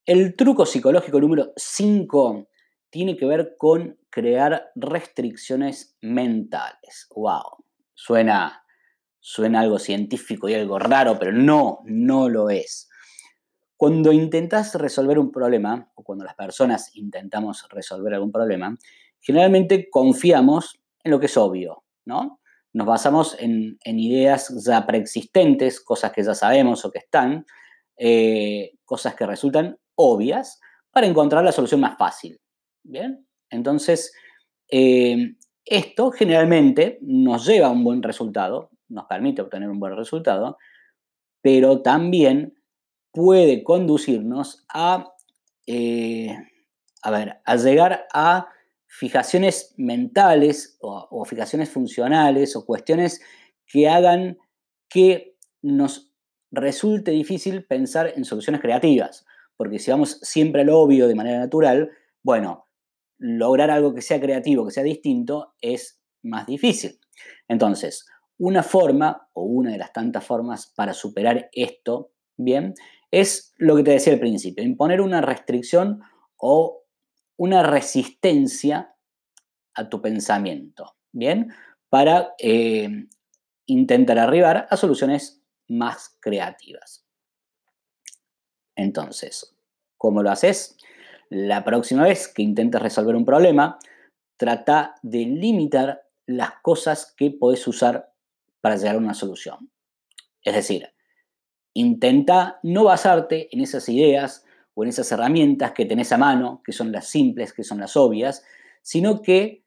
El 0.05 0.35
truco 0.35 0.65
psicológico 0.65 1.21
número 1.21 1.53
5 1.55 2.50
tiene 2.91 3.17
que 3.17 3.25
ver 3.25 3.55
con 3.57 3.97
crear 4.11 4.71
restricciones 4.75 5.97
mentales. 6.01 7.07
¡Wow! 7.15 7.65
Suena, 7.95 8.63
suena 9.19 9.61
algo 9.61 9.79
científico 9.79 10.47
y 10.47 10.53
algo 10.53 10.77
raro, 10.77 11.17
pero 11.17 11.31
no, 11.31 11.79
no 11.85 12.29
lo 12.29 12.49
es. 12.49 12.89
Cuando 13.77 14.11
intentas 14.11 14.75
resolver 14.75 15.17
un 15.17 15.31
problema, 15.31 15.91
o 15.95 16.03
cuando 16.03 16.25
las 16.25 16.35
personas 16.35 16.95
intentamos 16.95 17.67
resolver 17.69 18.13
algún 18.13 18.31
problema, 18.31 18.77
generalmente 19.19 19.89
confiamos 19.89 20.79
en 21.03 21.11
lo 21.11 21.19
que 21.19 21.25
es 21.27 21.37
obvio, 21.37 21.83
¿no? 22.05 22.41
Nos 22.73 22.87
basamos 22.87 23.35
en, 23.39 23.79
ideas 23.83 24.53
ya 24.65 24.85
preexistentes, 24.85 25.81
cosas 25.81 26.11
que 26.11 26.23
ya 26.23 26.35
sabemos 26.35 26.85
o 26.85 26.91
que 26.91 26.99
están, 26.99 27.45
eh, 27.97 28.73
cosas 28.85 29.15
que 29.15 29.25
resultan 29.25 29.77
obvias 29.95 30.59
para 30.91 31.07
encontrar 31.07 31.43
la 31.43 31.51
solución 31.51 31.79
más 31.79 31.97
fácil. 31.97 32.40
Bien, 32.83 33.25
entonces 33.49 34.13
eh, 34.69 35.35
esto 35.65 36.11
generalmente 36.11 36.99
nos 37.01 37.45
lleva 37.45 37.67
a 37.67 37.71
un 37.71 37.83
buen 37.83 38.03
resultado, 38.03 38.69
nos 38.89 39.05
permite 39.05 39.41
obtener 39.41 39.69
un 39.69 39.79
buen 39.79 39.95
resultado, 39.95 40.57
pero 41.41 41.81
también 41.81 42.55
puede 43.11 43.63
conducirnos 43.63 44.65
a, 44.73 45.13
eh, 45.67 46.35
a, 47.03 47.11
ver, 47.11 47.41
a 47.45 47.55
llegar 47.55 48.07
a 48.13 48.47
fijaciones 48.87 49.73
mentales 49.77 50.77
o, 50.81 51.07
o 51.09 51.25
fijaciones 51.25 51.69
funcionales 51.69 52.55
o 52.55 52.65
cuestiones 52.65 53.21
que 53.65 53.87
hagan 53.87 54.37
que 54.89 55.37
nos 55.61 56.11
resulte 56.51 57.11
difícil 57.11 57.65
pensar 57.65 58.11
en 58.15 58.25
soluciones 58.25 58.61
creativas 58.61 59.25
porque 59.61 59.77
si 59.77 59.91
vamos 59.91 60.17
siempre 60.23 60.63
a 60.63 60.65
lo 60.65 60.79
obvio 60.79 61.07
de 61.07 61.13
manera 61.13 61.37
natural, 61.37 61.91
bueno, 62.23 62.65
lograr 63.21 63.69
algo 63.69 63.93
que 63.93 64.01
sea 64.01 64.19
creativo, 64.19 64.65
que 64.65 64.71
sea 64.71 64.83
distinto, 64.83 65.53
es 65.61 66.01
más 66.23 66.47
difícil. 66.47 66.99
Entonces, 67.47 68.07
una 68.39 68.63
forma, 68.63 69.29
o 69.33 69.43
una 69.43 69.71
de 69.71 69.77
las 69.77 69.93
tantas 69.93 70.25
formas 70.25 70.73
para 70.75 70.93
superar 70.93 71.49
esto, 71.53 72.11
bien, 72.35 72.73
es 73.11 73.53
lo 73.57 73.75
que 73.75 73.83
te 73.83 73.91
decía 73.91 74.13
al 74.13 74.19
principio, 74.19 74.63
imponer 74.63 75.01
una 75.01 75.21
restricción 75.21 76.01
o 76.35 76.83
una 77.37 77.61
resistencia 77.61 78.95
a 79.75 79.87
tu 79.87 80.01
pensamiento, 80.01 80.95
bien, 81.11 81.53
para 81.89 82.33
eh, 82.39 83.07
intentar 83.67 84.17
arribar 84.17 84.67
a 84.69 84.77
soluciones 84.77 85.43
más 85.67 86.17
creativas. 86.19 87.05
Entonces, 88.75 89.55
¿cómo 89.97 90.23
lo 90.23 90.31
haces? 90.31 90.75
La 91.31 91.63
próxima 91.63 92.03
vez 92.03 92.27
que 92.27 92.41
intentes 92.41 92.81
resolver 92.81 93.15
un 93.15 93.23
problema, 93.23 93.79
trata 94.35 94.95
de 95.01 95.19
limitar 95.19 96.03
las 96.25 96.55
cosas 96.61 97.13
que 97.15 97.31
puedes 97.31 97.65
usar 97.67 98.11
para 98.59 98.75
llegar 98.75 98.95
a 98.95 98.97
una 98.97 99.13
solución. 99.13 99.71
Es 100.43 100.53
decir, 100.53 100.89
intenta 101.73 102.59
no 102.63 102.83
basarte 102.83 103.47
en 103.55 103.61
esas 103.61 103.87
ideas 103.87 104.45
o 104.73 104.83
en 104.83 104.89
esas 104.89 105.09
herramientas 105.13 105.71
que 105.71 105.85
tenés 105.85 106.11
a 106.11 106.17
mano, 106.17 106.61
que 106.65 106.73
son 106.73 106.91
las 106.91 107.07
simples, 107.07 107.53
que 107.53 107.63
son 107.63 107.79
las 107.79 107.95
obvias, 107.95 108.43
sino 108.81 109.21
que 109.21 109.63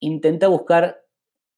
intenta 0.00 0.48
buscar 0.48 1.04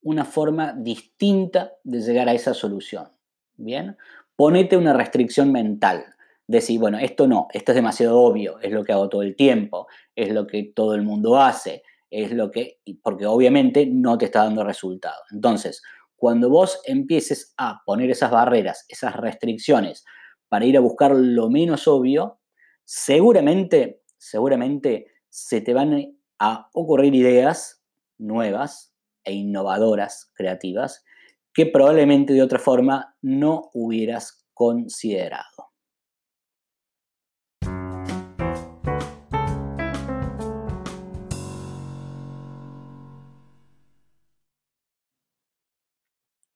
una 0.02 0.26
forma 0.26 0.74
distinta 0.74 1.72
de 1.84 2.02
llegar 2.02 2.28
a 2.28 2.34
esa 2.34 2.52
solución. 2.52 3.08
Bien, 3.56 3.96
ponete 4.36 4.76
una 4.76 4.92
restricción 4.92 5.50
mental 5.52 6.13
decir, 6.46 6.78
bueno, 6.78 6.98
esto 6.98 7.26
no, 7.26 7.48
esto 7.52 7.72
es 7.72 7.76
demasiado 7.76 8.20
obvio, 8.20 8.58
es 8.60 8.72
lo 8.72 8.84
que 8.84 8.92
hago 8.92 9.08
todo 9.08 9.22
el 9.22 9.36
tiempo, 9.36 9.86
es 10.14 10.32
lo 10.32 10.46
que 10.46 10.72
todo 10.74 10.94
el 10.94 11.02
mundo 11.02 11.40
hace, 11.40 11.82
es 12.10 12.32
lo 12.32 12.50
que, 12.50 12.80
porque 13.02 13.26
obviamente 13.26 13.86
no 13.86 14.18
te 14.18 14.26
está 14.26 14.44
dando 14.44 14.64
resultado. 14.64 15.22
Entonces, 15.30 15.82
cuando 16.16 16.48
vos 16.48 16.80
empieces 16.84 17.54
a 17.56 17.82
poner 17.84 18.10
esas 18.10 18.30
barreras, 18.30 18.84
esas 18.88 19.16
restricciones 19.16 20.04
para 20.48 20.64
ir 20.64 20.76
a 20.76 20.80
buscar 20.80 21.12
lo 21.14 21.50
menos 21.50 21.88
obvio, 21.88 22.38
seguramente, 22.84 24.02
seguramente 24.18 25.08
se 25.28 25.60
te 25.60 25.74
van 25.74 26.16
a 26.38 26.68
ocurrir 26.72 27.14
ideas 27.14 27.82
nuevas 28.18 28.94
e 29.24 29.32
innovadoras, 29.32 30.30
creativas, 30.34 31.04
que 31.52 31.66
probablemente 31.66 32.32
de 32.32 32.42
otra 32.42 32.58
forma 32.58 33.16
no 33.22 33.70
hubieras 33.72 34.46
considerado. 34.52 35.73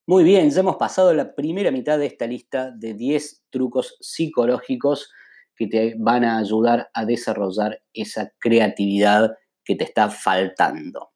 Muy 0.09 0.25
bien, 0.25 0.49
ya 0.49 0.61
hemos 0.61 0.77
pasado 0.77 1.13
la 1.13 1.35
primera 1.35 1.71
mitad 1.71 1.99
de 1.99 2.07
esta 2.07 2.27
lista 2.27 2.71
de 2.71 2.95
10 2.95 3.43
trucos 3.51 3.99
psicológicos 4.01 5.13
que 5.55 5.67
te 5.67 5.97
van 5.99 6.25
a 6.25 6.39
ayudar 6.39 6.89
a 6.95 7.05
desarrollar 7.05 7.83
esa 7.93 8.33
creatividad 8.39 9.37
que 9.63 9.75
te 9.75 9.85
está 9.85 10.09
faltando. 10.09 11.11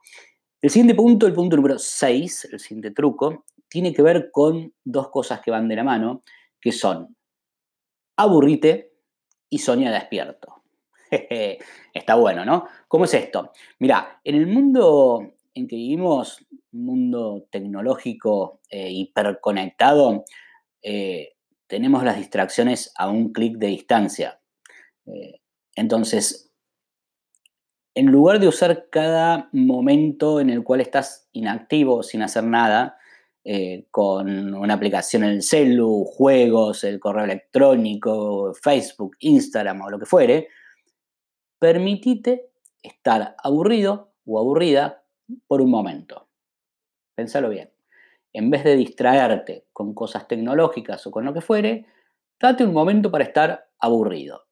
El 0.60 0.68
siguiente 0.68 0.94
punto, 0.94 1.26
el 1.26 1.32
punto 1.32 1.56
número 1.56 1.78
6, 1.78 2.50
el 2.52 2.60
siguiente 2.60 2.90
truco, 2.90 3.46
tiene 3.66 3.94
que 3.94 4.02
ver 4.02 4.28
con 4.30 4.74
dos 4.84 5.08
cosas 5.08 5.40
que 5.40 5.50
van 5.50 5.68
de 5.68 5.76
la 5.76 5.84
mano, 5.84 6.22
que 6.60 6.70
son 6.70 7.16
aburrite 8.18 8.92
y 9.48 9.56
soña 9.56 9.90
despierto. 9.90 10.64
Está 11.10 12.14
bueno, 12.16 12.44
¿no? 12.44 12.66
¿Cómo 12.88 13.06
es 13.06 13.14
esto? 13.14 13.52
Mira, 13.78 14.20
en 14.22 14.34
el 14.34 14.46
mundo 14.48 15.32
en 15.54 15.68
que 15.68 15.76
vivimos, 15.76 16.44
un 16.72 16.86
mundo 16.86 17.46
tecnológico 17.50 18.60
eh, 18.70 18.90
hiperconectado, 18.90 20.24
eh, 20.82 21.34
tenemos 21.66 22.04
las 22.04 22.16
distracciones 22.16 22.92
a 22.96 23.08
un 23.08 23.32
clic 23.32 23.56
de 23.58 23.68
distancia. 23.68 24.40
Eh, 25.06 25.40
entonces, 25.74 26.52
en 27.94 28.06
lugar 28.06 28.40
de 28.40 28.48
usar 28.48 28.88
cada 28.90 29.48
momento 29.52 30.40
en 30.40 30.50
el 30.50 30.64
cual 30.64 30.80
estás 30.80 31.28
inactivo, 31.32 32.02
sin 32.02 32.22
hacer 32.22 32.44
nada, 32.44 32.98
con 33.90 34.54
una 34.54 34.74
aplicación 34.74 35.24
en 35.24 35.30
el 35.30 35.42
celu, 35.42 36.04
juegos, 36.04 36.84
el 36.84 37.00
correo 37.00 37.24
electrónico, 37.24 38.54
Facebook, 38.54 39.16
Instagram 39.18 39.80
o 39.80 39.90
lo 39.90 39.98
que 39.98 40.06
fuere, 40.06 40.46
permitite 41.58 42.52
estar 42.84 43.34
aburrido 43.42 44.12
o 44.24 44.38
aburrida 44.38 45.01
por 45.46 45.60
un 45.60 45.70
momento. 45.70 46.28
Pensalo 47.14 47.48
bien. 47.48 47.72
En 48.32 48.50
vez 48.50 48.64
de 48.64 48.76
distraerte 48.76 49.66
con 49.72 49.94
cosas 49.94 50.26
tecnológicas 50.26 51.06
o 51.06 51.10
con 51.10 51.24
lo 51.24 51.34
que 51.34 51.40
fuere, 51.40 51.86
date 52.40 52.64
un 52.64 52.72
momento 52.72 53.10
para 53.10 53.24
estar 53.24 53.68
aburrido. 53.78 54.44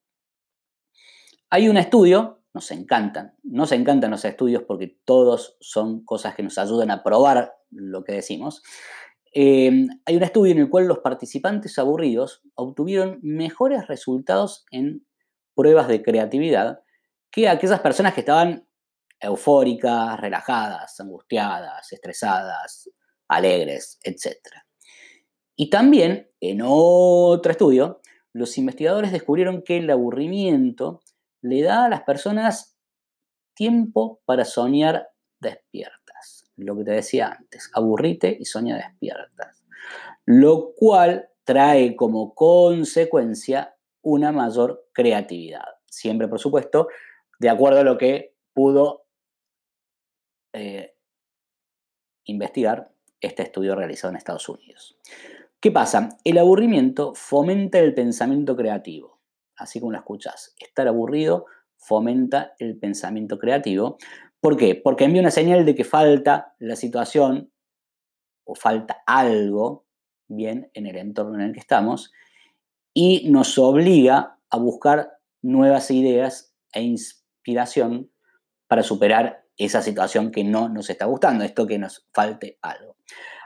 Hay 1.49 1.69
un 1.69 1.77
estudio, 1.77 2.43
nos 2.53 2.71
encantan, 2.71 3.35
nos 3.43 3.73
encantan 3.73 4.11
los 4.11 4.25
estudios 4.25 4.63
porque 4.65 4.99
todos 5.05 5.57
son 5.61 6.05
cosas 6.05 6.35
que 6.35 6.43
nos 6.43 6.59
ayudan 6.59 6.91
a 6.91 7.03
probar 7.03 7.55
lo 7.71 8.05
que 8.05 8.13
decimos. 8.13 8.63
Eh, 9.33 9.87
hay 10.05 10.17
un 10.17 10.23
estudio 10.23 10.53
en 10.53 10.59
el 10.59 10.69
cual 10.69 10.87
los 10.87 10.99
participantes 10.99 11.79
aburridos 11.79 12.43
obtuvieron 12.55 13.19
mejores 13.23 13.87
resultados 13.87 14.67
en 14.71 15.07
pruebas 15.55 15.89
de 15.89 16.03
creatividad 16.03 16.81
que 17.31 17.49
aquellas 17.49 17.81
personas 17.81 18.15
que 18.15 18.21
estaban 18.21 18.67
eufóricas, 19.21 20.19
relajadas, 20.19 20.99
angustiadas, 21.01 21.93
estresadas, 21.93 22.91
alegres, 23.29 23.99
etc. 24.03 24.37
Y 25.57 25.71
también, 25.71 26.31
en 26.41 26.61
otro 26.65 27.53
estudio, 27.53 28.01
los 28.33 28.57
investigadores 28.59 29.13
descubrieron 29.13 29.63
que 29.63 29.79
el 29.79 29.91
aburrimiento 29.91 31.03
le 31.43 31.63
da 31.63 31.85
a 31.85 31.89
las 31.89 32.03
personas 32.03 32.77
tiempo 33.55 34.21
para 34.25 34.45
soñar 34.45 35.09
despiertas. 35.41 36.47
Lo 36.57 36.77
que 36.77 36.85
te 36.85 36.93
decía 36.93 37.37
antes, 37.39 37.71
aburrite 37.75 38.37
y 38.39 38.45
soña 38.45 38.77
despiertas. 38.77 39.65
Lo 40.25 40.73
cual 40.75 41.29
trae 41.45 41.97
como 41.97 42.35
consecuencia 42.35 43.75
una 44.03 44.33
mayor 44.33 44.89
creatividad. 44.93 45.65
Siempre, 45.87 46.29
por 46.29 46.39
supuesto, 46.39 46.89
de 47.39 47.49
acuerdo 47.49 47.81
a 47.81 47.85
lo 47.85 47.99
que 47.99 48.37
pudo 48.53 49.07
eh, 50.53 50.95
investigar 52.25 52.93
este 53.21 53.43
estudio 53.43 53.75
realizado 53.75 54.11
en 54.11 54.17
Estados 54.17 54.49
Unidos. 54.49 54.99
¿Qué 55.61 55.71
pasa? 55.71 56.09
El 56.25 56.39
aburrimiento 56.39 57.15
fomenta 57.15 57.79
el 57.79 57.95
pensamiento 57.95 58.57
creativo, 58.57 59.21
así 59.57 59.79
como 59.79 59.93
lo 59.93 59.99
escuchas. 59.99 60.55
Estar 60.59 60.89
aburrido 60.89 61.47
fomenta 61.77 62.55
el 62.59 62.79
pensamiento 62.79 63.39
creativo. 63.39 63.99
¿Por 64.41 64.57
qué? 64.57 64.75
Porque 64.75 65.05
envía 65.05 65.21
una 65.21 65.31
señal 65.31 65.67
de 65.67 65.75
que 65.75 65.85
falta 65.85 66.55
la 66.59 66.77
situación 66.77 67.53
o 68.45 68.55
falta 68.55 69.03
algo 69.07 69.85
bien 70.29 70.71
en 70.75 70.87
el 70.87 70.97
entorno 70.97 71.35
en 71.35 71.43
el 71.43 71.53
que 71.53 71.61
estamos 71.61 72.13
y 72.95 73.29
nos 73.31 73.59
obliga 73.59 74.39
a 74.49 74.57
buscar 74.59 75.19
nuevas 75.43 75.91
ideas 75.91 76.55
e 76.73 76.83
inspiración 76.83 78.11
para 78.67 78.83
superar 78.83 79.40
esa 79.61 79.83
situación 79.83 80.31
que 80.31 80.43
no 80.43 80.71
nos 80.71 80.89
está 80.89 81.05
gustando, 81.05 81.45
esto 81.45 81.67
que 81.67 81.79
nos 81.79 82.09
falte 82.15 82.59
algo. 82.63 82.97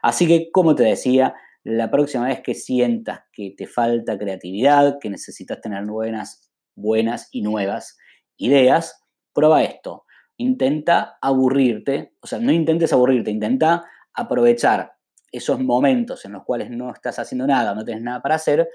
Así 0.00 0.28
que, 0.28 0.48
como 0.52 0.76
te 0.76 0.84
decía, 0.84 1.34
la 1.64 1.90
próxima 1.90 2.26
vez 2.26 2.40
que 2.40 2.54
sientas 2.54 3.22
que 3.32 3.52
te 3.56 3.66
falta 3.66 4.16
creatividad, 4.16 4.98
que 5.00 5.10
necesitas 5.10 5.60
tener 5.60 5.84
buenas, 5.84 6.52
buenas 6.76 7.28
y 7.32 7.42
nuevas 7.42 7.98
ideas, 8.36 9.02
prueba 9.32 9.64
esto. 9.64 10.04
Intenta 10.36 11.18
aburrirte, 11.20 12.14
o 12.20 12.28
sea, 12.28 12.38
no 12.38 12.52
intentes 12.52 12.92
aburrirte, 12.92 13.32
intenta 13.32 13.84
aprovechar 14.14 14.92
esos 15.32 15.58
momentos 15.58 16.24
en 16.24 16.32
los 16.32 16.44
cuales 16.44 16.70
no 16.70 16.92
estás 16.92 17.18
haciendo 17.18 17.44
nada, 17.48 17.74
no 17.74 17.84
tienes 17.84 18.04
nada 18.04 18.22
para 18.22 18.36
hacer, 18.36 18.68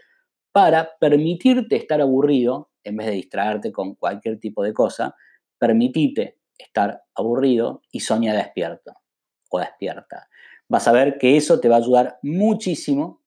para 0.51 0.89
permitirte 0.99 1.77
estar 1.77 2.01
aburrido, 2.01 2.69
en 2.83 2.97
vez 2.97 3.07
de 3.07 3.13
distraerte 3.13 3.71
con 3.71 3.95
cualquier 3.95 4.39
tipo 4.39 4.61
de 4.61 4.73
cosa, 4.73 5.15
permitite 5.57 6.38
estar 6.59 7.03
aburrido 7.15 7.81
y 7.91 8.01
soña 8.01 8.35
despierto 8.35 8.93
o 9.49 9.59
despierta. 9.59 10.29
Vas 10.67 10.87
a 10.87 10.91
ver 10.91 11.17
que 11.17 11.35
eso 11.37 11.59
te 11.59 11.69
va 11.69 11.77
a 11.77 11.79
ayudar 11.79 12.19
muchísimo 12.21 13.23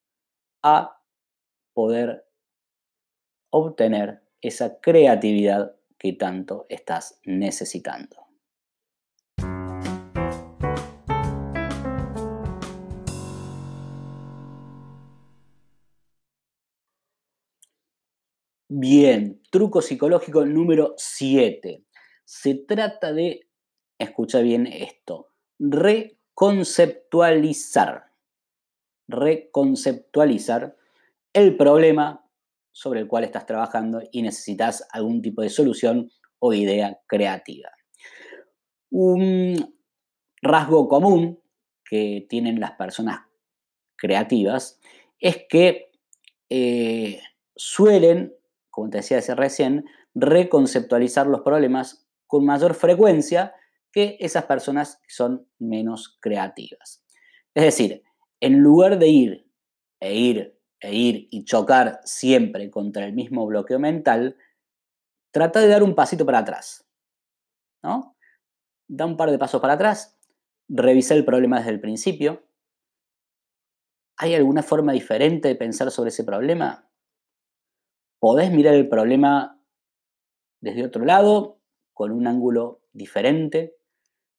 a 0.63 1.01
poder 1.73 2.25
obtener 3.51 4.23
esa 4.41 4.79
creatividad 4.81 5.75
que 5.99 6.13
tanto 6.13 6.67
estás 6.69 7.21
necesitando. 7.25 8.17
Bien, 18.75 19.43
truco 19.51 19.83
psicológico 19.83 20.47
número 20.47 20.95
7. 20.97 21.85
Se 22.25 22.55
trata 22.55 23.13
de, 23.13 23.49
escucha 23.99 24.41
bien 24.41 24.67
esto, 24.67 25.29
reconceptualizar. 25.59 28.13
Reconceptualizar 29.09 30.77
el 31.33 31.57
problema 31.57 32.29
sobre 32.71 33.01
el 33.01 33.09
cual 33.09 33.25
estás 33.25 33.47
trabajando 33.47 34.03
y 34.11 34.23
necesitas 34.23 34.87
algún 34.91 35.23
tipo 35.23 35.43
de 35.43 35.51
solución 35.51 36.11
o 36.39 36.53
idea 36.53 37.01
creativa. 37.07 37.71
Un 38.91 39.77
rasgo 40.41 40.89
común 40.89 41.41
que 41.85 42.27
tienen 42.29 42.59
las 42.59 42.73
personas 42.73 43.21
creativas 43.97 44.81
es 45.21 45.45
que 45.49 45.93
eh, 46.51 47.21
suelen, 47.55 48.35
como 48.71 48.91
te 48.91 48.99
decía 48.99 49.21
recién, 49.35 49.85
reconceptualizar 50.15 51.27
los 51.27 51.43
problemas 51.43 52.02
con 52.33 52.47
mayor 52.47 52.73
frecuencia 52.73 53.55
que 53.93 54.17
esas 54.19 54.47
personas 54.47 54.97
que 55.03 55.13
son 55.13 55.47
menos 55.59 56.17
creativas. 56.19 57.05
Es 57.53 57.63
decir, 57.63 58.03
en 58.41 58.61
lugar 58.61 58.99
de 58.99 59.09
ir 59.09 59.51
e 60.01 60.15
ir 60.15 60.59
e 60.81 60.95
ir 60.95 61.29
y 61.31 61.45
chocar 61.45 62.01
siempre 62.05 62.71
contra 62.71 63.05
el 63.05 63.13
mismo 63.13 63.45
bloqueo 63.45 63.79
mental, 63.79 64.39
trata 65.31 65.61
de 65.61 65.69
dar 65.69 65.83
un 65.83 65.95
pasito 65.95 66.25
para 66.25 66.39
atrás. 66.39 66.89
¿no? 67.83 68.17
Da 68.89 69.05
un 69.05 69.19
par 69.19 69.31
de 69.31 69.39
pasos 69.39 69.61
para 69.61 69.75
atrás, 69.75 70.19
revisa 70.71 71.13
el 71.13 71.27
problema 71.27 71.59
desde 71.59 71.73
el 71.73 71.83
principio. 71.83 72.47
¿Hay 74.17 74.35
alguna 74.35 74.63
forma 74.63 74.95
diferente 74.95 75.49
de 75.49 75.55
pensar 75.55 75.91
sobre 75.91 76.09
ese 76.09 76.25
problema? 76.25 76.89
¿Podés 78.19 78.51
mirar 78.51 78.73
el 78.73 78.89
problema 78.89 79.63
desde 80.63 80.87
otro 80.87 81.05
lado, 81.05 81.62
con 81.93 82.11
un 82.13 82.27
ángulo 82.27 82.81
diferente? 82.93 83.77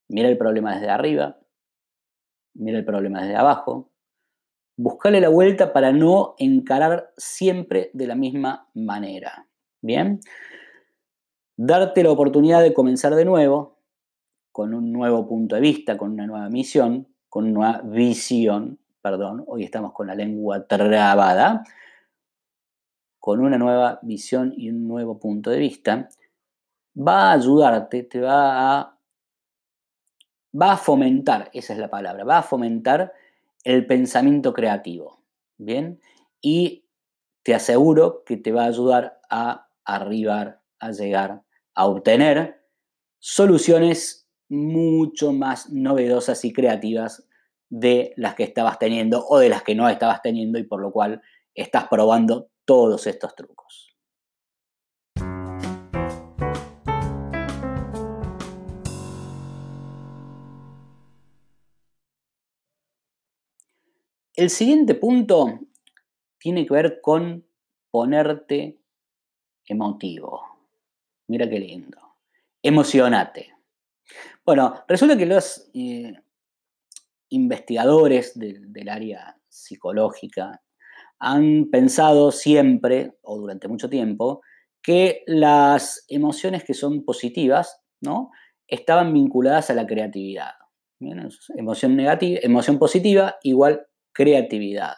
Mira 0.07 0.29
el 0.29 0.37
problema 0.37 0.75
desde 0.75 0.89
arriba, 0.89 1.39
mira 2.53 2.77
el 2.77 2.85
problema 2.85 3.21
desde 3.21 3.35
abajo, 3.35 3.89
buscarle 4.75 5.21
la 5.21 5.29
vuelta 5.29 5.73
para 5.73 5.91
no 5.91 6.35
encarar 6.37 7.13
siempre 7.17 7.89
de 7.93 8.07
la 8.07 8.15
misma 8.15 8.69
manera. 8.73 9.47
Bien, 9.81 10.19
darte 11.57 12.03
la 12.03 12.11
oportunidad 12.11 12.61
de 12.61 12.73
comenzar 12.73 13.15
de 13.15 13.25
nuevo, 13.25 13.79
con 14.51 14.73
un 14.73 14.91
nuevo 14.91 15.27
punto 15.27 15.55
de 15.55 15.61
vista, 15.61 15.97
con 15.97 16.11
una 16.11 16.27
nueva 16.27 16.49
misión, 16.49 17.07
con 17.27 17.45
una 17.45 17.53
nueva 17.53 17.81
visión, 17.83 18.79
perdón, 19.01 19.43
hoy 19.47 19.63
estamos 19.63 19.93
con 19.93 20.07
la 20.07 20.15
lengua 20.15 20.67
trabada, 20.67 21.63
con 23.19 23.39
una 23.39 23.57
nueva 23.57 23.99
visión 24.03 24.53
y 24.55 24.69
un 24.69 24.87
nuevo 24.87 25.19
punto 25.19 25.49
de 25.49 25.57
vista, 25.57 26.09
va 26.95 27.29
a 27.29 27.33
ayudarte, 27.33 28.03
te 28.03 28.21
va 28.21 28.79
a, 28.79 28.99
va 30.59 30.71
a 30.73 30.77
fomentar, 30.77 31.49
esa 31.53 31.73
es 31.73 31.79
la 31.79 31.89
palabra, 31.89 32.23
va 32.23 32.39
a 32.39 32.43
fomentar 32.43 33.13
el 33.63 33.85
pensamiento 33.85 34.53
creativo. 34.53 35.21
Bien, 35.57 35.99
y 36.41 36.85
te 37.43 37.53
aseguro 37.53 38.23
que 38.25 38.37
te 38.37 38.51
va 38.51 38.63
a 38.63 38.67
ayudar 38.67 39.19
a 39.29 39.67
arribar, 39.85 40.61
a 40.79 40.91
llegar, 40.91 41.43
a 41.75 41.87
obtener 41.87 42.65
soluciones 43.19 44.27
mucho 44.49 45.31
más 45.31 45.69
novedosas 45.69 46.43
y 46.45 46.53
creativas 46.53 47.27
de 47.69 48.13
las 48.17 48.35
que 48.35 48.43
estabas 48.43 48.77
teniendo 48.77 49.25
o 49.27 49.39
de 49.39 49.49
las 49.49 49.63
que 49.63 49.75
no 49.75 49.89
estabas 49.89 50.21
teniendo 50.21 50.59
y 50.59 50.63
por 50.63 50.81
lo 50.81 50.91
cual 50.91 51.21
estás 51.55 51.87
probando 51.87 52.49
todos 52.65 53.07
estos 53.07 53.35
trucos. 53.35 53.92
El 64.35 64.49
siguiente 64.49 64.95
punto 64.95 65.59
tiene 66.39 66.65
que 66.65 66.73
ver 66.73 67.01
con 67.01 67.45
ponerte 67.91 68.79
emotivo. 69.67 70.41
Mira 71.27 71.47
qué 71.47 71.59
lindo. 71.59 71.99
Emocionate. 72.63 73.53
Bueno, 74.43 74.83
resulta 74.87 75.15
que 75.15 75.27
los 75.27 75.69
eh, 75.75 76.13
investigadores 77.29 78.33
del 78.35 78.89
área 78.89 79.37
psicológica 79.47 80.63
han 81.19 81.69
pensado 81.69 82.31
siempre, 82.31 83.15
o 83.21 83.37
durante 83.37 83.67
mucho 83.67 83.87
tiempo, 83.87 84.41
que 84.81 85.23
las 85.27 86.05
emociones 86.07 86.63
que 86.63 86.73
son 86.73 87.05
positivas, 87.05 87.81
¿no? 88.01 88.31
Estaban 88.67 89.13
vinculadas 89.13 89.69
a 89.69 89.75
la 89.75 89.85
creatividad. 89.85 90.53
Emoción 91.55 91.95
negativa, 91.95 92.39
emoción 92.41 92.79
positiva 92.79 93.35
igual 93.43 93.85
creatividad. 94.13 94.95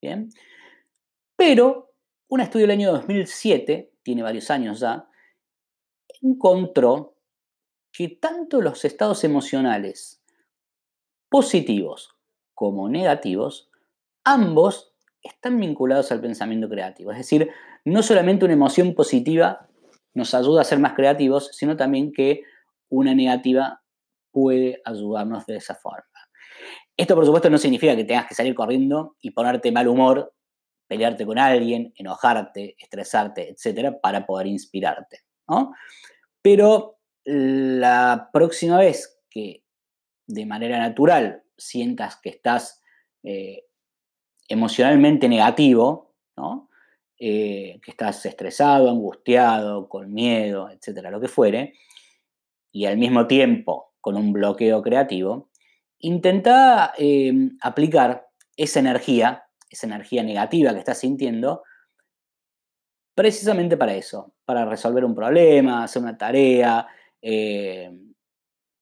¿Bien? 0.00 0.30
Pero 1.36 1.92
un 2.28 2.40
estudio 2.40 2.66
del 2.66 2.78
año 2.78 2.92
2007, 2.92 3.92
tiene 4.02 4.22
varios 4.22 4.50
años 4.50 4.80
ya, 4.80 5.08
encontró 6.22 7.14
que 7.92 8.08
tanto 8.08 8.60
los 8.60 8.84
estados 8.84 9.24
emocionales 9.24 10.22
positivos 11.28 12.16
como 12.54 12.88
negativos, 12.88 13.70
ambos 14.24 14.92
están 15.22 15.58
vinculados 15.58 16.10
al 16.12 16.20
pensamiento 16.20 16.68
creativo. 16.68 17.12
Es 17.12 17.18
decir, 17.18 17.50
no 17.84 18.02
solamente 18.02 18.44
una 18.44 18.54
emoción 18.54 18.94
positiva 18.94 19.68
nos 20.14 20.34
ayuda 20.34 20.62
a 20.62 20.64
ser 20.64 20.78
más 20.78 20.94
creativos, 20.94 21.50
sino 21.52 21.76
también 21.76 22.12
que 22.12 22.42
una 22.88 23.14
negativa 23.14 23.82
puede 24.30 24.80
ayudarnos 24.84 25.46
de 25.46 25.56
esa 25.56 25.74
forma. 25.74 26.04
Esto, 26.96 27.14
por 27.14 27.26
supuesto, 27.26 27.50
no 27.50 27.58
significa 27.58 27.94
que 27.94 28.04
tengas 28.04 28.26
que 28.26 28.34
salir 28.34 28.54
corriendo 28.54 29.16
y 29.20 29.30
ponerte 29.30 29.70
mal 29.70 29.86
humor, 29.86 30.34
pelearte 30.88 31.26
con 31.26 31.38
alguien, 31.38 31.92
enojarte, 31.96 32.74
estresarte, 32.78 33.50
etcétera, 33.50 34.00
para 34.00 34.24
poder 34.24 34.46
inspirarte. 34.46 35.20
Pero 36.42 36.98
la 37.24 38.30
próxima 38.32 38.78
vez 38.78 39.20
que 39.28 39.62
de 40.26 40.46
manera 40.46 40.78
natural 40.78 41.42
sientas 41.56 42.16
que 42.20 42.30
estás 42.30 42.82
eh, 43.22 43.64
emocionalmente 44.48 45.28
negativo, 45.28 46.14
eh, 47.18 47.80
que 47.82 47.90
estás 47.90 48.24
estresado, 48.26 48.90
angustiado, 48.90 49.88
con 49.88 50.12
miedo, 50.12 50.70
etcétera, 50.70 51.10
lo 51.10 51.20
que 51.20 51.28
fuere, 51.28 51.74
y 52.70 52.86
al 52.86 52.98
mismo 52.98 53.26
tiempo 53.26 53.94
con 54.00 54.16
un 54.16 54.32
bloqueo 54.32 54.82
creativo, 54.82 55.45
intenta 55.98 56.92
eh, 56.98 57.32
aplicar 57.60 58.26
esa 58.56 58.80
energía, 58.80 59.44
esa 59.70 59.86
energía 59.86 60.22
negativa 60.22 60.72
que 60.72 60.78
estás 60.78 60.98
sintiendo, 60.98 61.62
precisamente 63.14 63.76
para 63.76 63.94
eso, 63.94 64.34
para 64.44 64.64
resolver 64.64 65.04
un 65.04 65.14
problema, 65.14 65.82
hacer 65.82 66.02
una 66.02 66.18
tarea, 66.18 66.86
eh, 67.22 67.90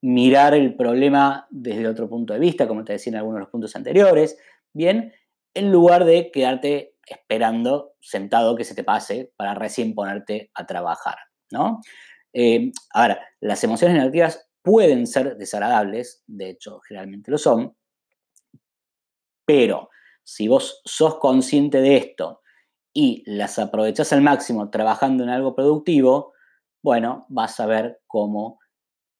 mirar 0.02 0.54
el 0.54 0.74
problema 0.76 1.46
desde 1.50 1.86
otro 1.86 2.08
punto 2.08 2.34
de 2.34 2.40
vista, 2.40 2.68
como 2.68 2.84
te 2.84 2.94
decía 2.94 3.12
en 3.12 3.16
algunos 3.18 3.36
de 3.36 3.40
los 3.40 3.50
puntos 3.50 3.74
anteriores, 3.76 4.36
bien, 4.72 5.14
en 5.54 5.70
lugar 5.70 6.04
de 6.04 6.30
quedarte 6.32 6.96
esperando 7.06 7.94
sentado 8.00 8.56
que 8.56 8.64
se 8.64 8.74
te 8.74 8.84
pase 8.84 9.32
para 9.36 9.54
recién 9.54 9.94
ponerte 9.94 10.50
a 10.54 10.66
trabajar, 10.66 11.16
¿no? 11.50 11.80
Eh, 12.32 12.72
ahora, 12.92 13.20
las 13.40 13.62
emociones 13.62 13.96
negativas 13.96 14.48
pueden 14.64 15.06
ser 15.06 15.36
desagradables, 15.36 16.24
de 16.26 16.48
hecho, 16.48 16.80
generalmente 16.80 17.30
lo 17.30 17.36
son, 17.36 17.76
pero 19.44 19.90
si 20.22 20.48
vos 20.48 20.80
sos 20.86 21.18
consciente 21.18 21.82
de 21.82 21.98
esto 21.98 22.40
y 22.94 23.22
las 23.26 23.58
aprovechás 23.58 24.14
al 24.14 24.22
máximo 24.22 24.70
trabajando 24.70 25.22
en 25.22 25.28
algo 25.28 25.54
productivo, 25.54 26.32
bueno, 26.82 27.26
vas 27.28 27.60
a 27.60 27.66
ver 27.66 28.00
cómo 28.06 28.58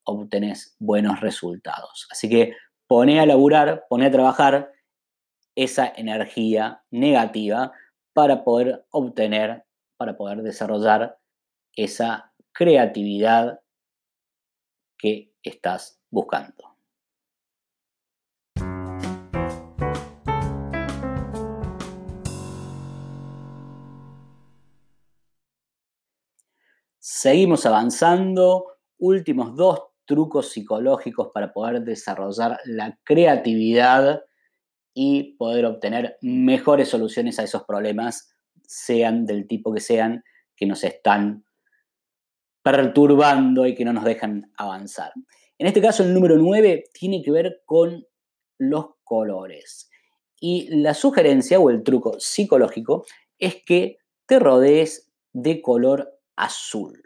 obtenés 0.05 0.77
buenos 0.79 1.21
resultados. 1.21 2.09
Así 2.11 2.31
que 2.31 2.57
pone 2.87 3.21
a 3.21 3.27
laburar, 3.27 3.85
pone 3.91 4.07
a 4.07 4.11
trabajar 4.11 4.73
esa 5.55 5.93
energía 5.95 6.83
negativa 6.91 7.73
para 8.15 8.45
poder 8.45 8.87
obtener, 8.91 9.67
para 9.99 10.17
poder 10.17 10.43
desarrollar 10.43 11.19
esa 11.77 12.33
creatividad 12.53 13.61
que 15.05 15.35
estás 15.43 16.01
buscando. 16.09 16.79
Seguimos 26.99 27.67
avanzando. 27.67 28.79
Últimos 28.97 29.55
dos 29.55 29.83
trucos 30.07 30.53
psicológicos 30.53 31.29
para 31.35 31.53
poder 31.53 31.83
desarrollar 31.83 32.59
la 32.65 32.99
creatividad 33.05 34.23
y 34.95 35.35
poder 35.37 35.67
obtener 35.67 36.17
mejores 36.23 36.89
soluciones 36.89 37.39
a 37.39 37.43
esos 37.43 37.65
problemas, 37.65 38.35
sean 38.63 39.27
del 39.27 39.47
tipo 39.47 39.75
que 39.75 39.81
sean, 39.81 40.25
que 40.57 40.65
nos 40.65 40.83
están 40.83 41.44
perturbando 42.65 43.67
y 43.67 43.75
que 43.75 43.85
no 43.85 43.93
nos 43.93 44.05
dejan 44.05 44.51
avanzar. 44.57 45.13
En 45.59 45.67
este 45.67 45.83
caso, 45.83 46.03
el 46.03 46.15
número 46.15 46.39
9 46.39 46.85
tiene 46.95 47.23
que 47.23 47.31
ver 47.31 47.63
con 47.67 48.07
los 48.59 48.87
colores. 49.05 49.91
Y 50.41 50.75
la 50.75 50.95
sugerencia 50.95 51.61
o 51.61 51.69
el 51.69 51.83
truco 51.83 52.19
psicológico 52.19 53.05
es 53.39 53.63
que 53.67 53.99
te 54.27 54.39
rodees 54.39 55.13
de 55.35 55.61
color 55.61 56.19
azul. 56.37 57.03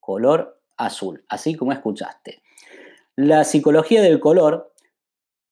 Color 0.00 0.58
azul, 0.78 1.22
así 1.28 1.54
como 1.54 1.72
escuchaste. 1.72 2.42
La 3.14 3.44
psicología 3.44 4.00
del 4.00 4.20
color 4.20 4.72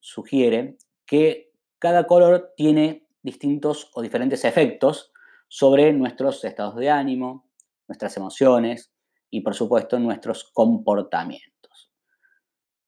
sugiere 0.01 0.79
que 1.05 1.53
cada 1.79 2.07
color 2.07 2.55
tiene 2.57 3.07
distintos 3.23 3.90
o 3.93 4.01
diferentes 4.01 4.47
efectos 4.47 5.12
sobre 5.49 5.93
nuestros 5.93 6.43
estados 6.45 6.77
de 6.77 6.88
ánimo, 6.88 7.47
nuestras 7.87 8.17
emociones 8.17 8.94
y 9.35 9.40
por 9.40 9.53
supuesto 9.53 9.99
nuestros 9.99 10.44
comportamientos. 10.44 11.90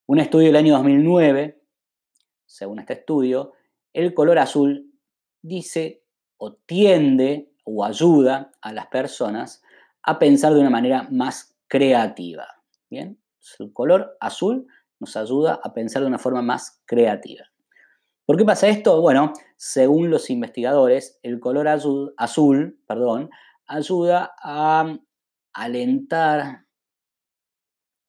Un 0.06 0.20
estudio 0.20 0.46
del 0.46 0.54
año 0.54 0.74
2009, 0.74 1.60
según 2.44 2.78
este 2.78 2.92
estudio, 2.92 3.54
el 3.92 4.14
color 4.14 4.38
azul 4.38 4.92
dice 5.42 6.04
o 6.36 6.54
tiende 6.54 7.52
o 7.64 7.84
ayuda 7.84 8.52
a 8.60 8.72
las 8.72 8.86
personas 8.86 9.60
a 10.04 10.20
pensar 10.20 10.54
de 10.54 10.60
una 10.60 10.70
manera 10.70 11.08
más 11.10 11.58
creativa. 11.66 12.46
Bien, 12.88 13.20
el 13.58 13.72
color 13.72 14.16
azul 14.20 14.68
nos 15.00 15.16
ayuda 15.16 15.58
a 15.60 15.74
pensar 15.74 16.02
de 16.02 16.08
una 16.08 16.20
forma 16.20 16.42
más 16.42 16.80
creativa. 16.86 17.44
¿Por 18.24 18.36
qué 18.36 18.44
pasa 18.44 18.68
esto? 18.68 19.00
Bueno, 19.00 19.32
según 19.56 20.10
los 20.10 20.30
investigadores, 20.30 21.18
el 21.24 21.40
color 21.40 21.66
azul, 21.66 22.14
azul 22.16 22.78
perdón, 22.86 23.30
ayuda 23.66 24.32
a 24.40 24.96
alentar 25.56 26.66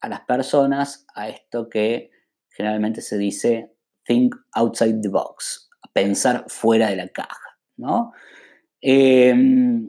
a 0.00 0.08
las 0.08 0.20
personas 0.20 1.06
a 1.14 1.28
esto 1.28 1.68
que 1.68 2.10
generalmente 2.50 3.00
se 3.00 3.18
dice 3.18 3.72
think 4.04 4.34
outside 4.52 5.00
the 5.02 5.08
box, 5.08 5.70
pensar 5.92 6.44
fuera 6.48 6.90
de 6.90 6.96
la 6.96 7.08
caja, 7.08 7.58
¿no? 7.76 8.12
Em, 8.80 9.88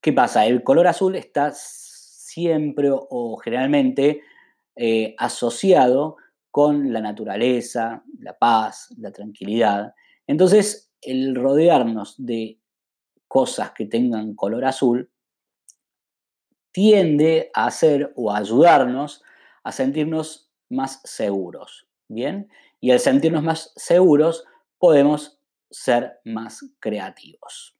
¿Qué 0.00 0.12
pasa? 0.12 0.44
El 0.46 0.64
color 0.64 0.88
azul 0.88 1.14
está 1.14 1.52
siempre 1.54 2.88
o, 2.90 3.36
generalmente 3.36 4.22
eh, 4.74 5.14
asociado 5.16 6.16
con 6.50 6.92
la 6.92 7.00
naturaleza, 7.00 8.02
la 8.18 8.36
paz, 8.36 8.88
la 8.98 9.12
tranquilidad. 9.12 9.94
Entonces, 10.26 10.92
el 11.00 11.36
rodearnos 11.36 12.16
de 12.18 12.58
cosas 13.28 13.70
que 13.70 13.86
tengan 13.86 14.34
color 14.34 14.64
azul 14.64 15.11
tiende 16.72 17.50
a 17.54 17.66
hacer 17.66 18.12
o 18.16 18.32
a 18.32 18.38
ayudarnos 18.38 19.22
a 19.62 19.72
sentirnos 19.72 20.50
más 20.68 21.00
seguros, 21.04 21.86
¿bien? 22.08 22.48
Y 22.80 22.90
al 22.90 22.98
sentirnos 22.98 23.42
más 23.42 23.72
seguros 23.76 24.44
podemos 24.78 25.38
ser 25.70 26.20
más 26.24 26.64
creativos, 26.80 27.76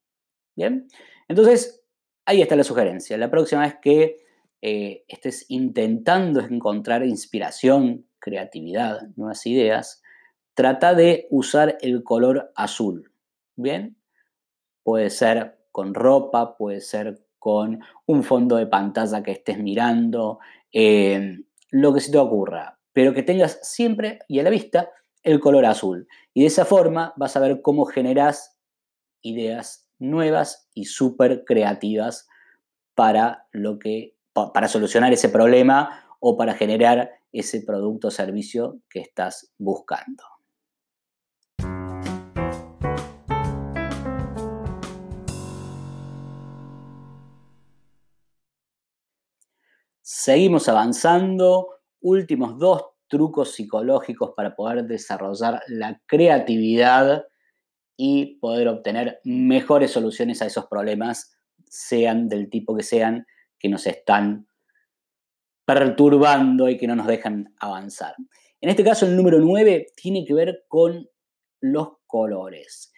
¿bien? 0.55 0.87
Entonces, 1.28 1.83
ahí 2.24 2.42
está 2.42 2.57
la 2.57 2.64
sugerencia. 2.64 3.16
La 3.16 3.31
próxima 3.31 3.62
vez 3.62 3.76
que 3.83 4.24
eh, 4.61 5.05
estés 5.09 5.46
intentando 5.48 6.40
encontrar 6.40 7.05
inspiración, 7.05 8.07
creatividad, 8.18 9.09
nuevas 9.16 9.44
ideas, 9.46 10.02
trata 10.55 10.94
de 10.94 11.26
usar 11.31 11.78
el 11.81 12.05
color 12.05 12.52
azul. 12.55 13.11
¿Bien? 13.57 13.96
Puede 14.83 15.11
ser 15.11 15.59
con 15.72 15.94
ropa, 15.94 16.57
puede 16.57 16.81
ser 16.81 17.20
con 17.42 17.81
un 18.07 18.22
fondo 18.22 18.55
de 18.55 18.68
pantalla 18.68 19.20
que 19.20 19.33
estés 19.33 19.59
mirando, 19.59 20.38
eh, 20.72 21.40
lo 21.72 21.92
que 21.92 21.98
se 21.98 22.12
te 22.12 22.18
ocurra, 22.18 22.78
pero 22.92 23.12
que 23.12 23.24
tengas 23.24 23.59
siempre 23.62 24.20
y 24.28 24.38
a 24.38 24.44
la 24.44 24.50
vista 24.50 24.90
el 25.24 25.40
color 25.40 25.66
azul. 25.66 26.07
Y 26.33 26.42
de 26.42 26.46
esa 26.46 26.64
forma 26.64 27.12
vas 27.16 27.37
a 27.37 27.40
ver 27.40 27.61
cómo 27.61 27.85
generas 27.85 28.61
ideas 29.22 29.88
nuevas 29.98 30.68
y 30.72 30.85
súper 30.85 31.42
creativas 31.44 32.28
para 32.94 33.48
lo 33.50 33.81
que 33.81 34.14
para 34.33 34.68
solucionar 34.68 35.12
ese 35.12 35.28
problema 35.28 36.07
o 36.20 36.37
para 36.37 36.55
generar 36.55 37.11
ese 37.33 37.61
producto 37.62 38.07
o 38.07 38.12
servicio 38.12 38.78
que 38.88 39.00
estás 39.00 39.52
buscando. 39.59 40.32
Seguimos 50.24 50.68
avanzando. 50.68 51.80
Últimos 52.00 52.56
dos 52.56 52.85
trucos 53.08 53.56
psicológicos 53.56 54.35
para 54.37 54.54
poder 54.54 54.85
desarrollar 54.85 55.61
la 55.66 56.00
creatividad 56.06 57.24
y 57.96 58.37
poder 58.37 58.68
obtener 58.68 59.18
mejores 59.24 59.90
soluciones 59.90 60.40
a 60.40 60.46
esos 60.46 60.66
problemas, 60.66 61.37
sean 61.68 62.28
del 62.28 62.50
tipo 62.50 62.76
que 62.76 62.85
sean, 62.85 63.26
que 63.58 63.68
nos 63.68 63.85
están 63.88 64.46
perturbando 65.64 66.68
y 66.68 66.76
que 66.76 66.87
no 66.87 66.94
nos 66.94 67.08
dejan 67.08 67.52
avanzar. 67.58 68.14
En 68.61 68.70
este 68.70 68.85
caso, 68.85 69.06
el 69.06 69.16
número 69.16 69.40
9 69.40 69.88
tiene 69.96 70.24
que 70.24 70.35
ver 70.35 70.66
con 70.68 71.11
los 71.61 71.94
colores. 72.06 72.92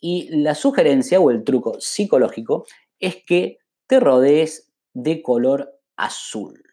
Y 0.00 0.34
la 0.34 0.54
sugerencia 0.54 1.20
o 1.20 1.30
el 1.30 1.44
truco 1.44 1.78
psicológico 1.78 2.64
es 2.98 3.22
que 3.26 3.58
te 3.86 4.00
rodees 4.00 4.72
de 4.94 5.20
color 5.20 5.78
azul. 5.98 6.69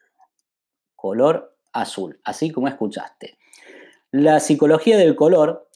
Color 0.98 1.56
azul, 1.72 2.20
así 2.26 2.52
como 2.52 2.68
escuchaste. 2.68 3.38
La 4.12 4.42
psicología 4.42 4.98
del 4.98 5.16
color 5.16 5.70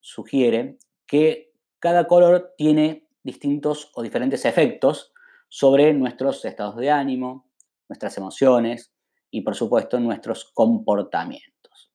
sugiere 0.00 0.78
que 1.06 1.52
cada 1.78 2.06
color 2.06 2.52
tiene 2.58 3.08
distintos 3.22 3.90
o 3.94 4.02
diferentes 4.02 4.44
efectos 4.44 5.12
sobre 5.48 5.94
nuestros 5.94 6.44
estados 6.44 6.76
de 6.76 6.90
ánimo, 6.90 7.48
nuestras 7.88 8.18
emociones 8.18 8.92
y 9.30 9.42
por 9.42 9.54
supuesto 9.54 10.00
nuestros 10.00 10.50
comportamientos. 10.52 11.92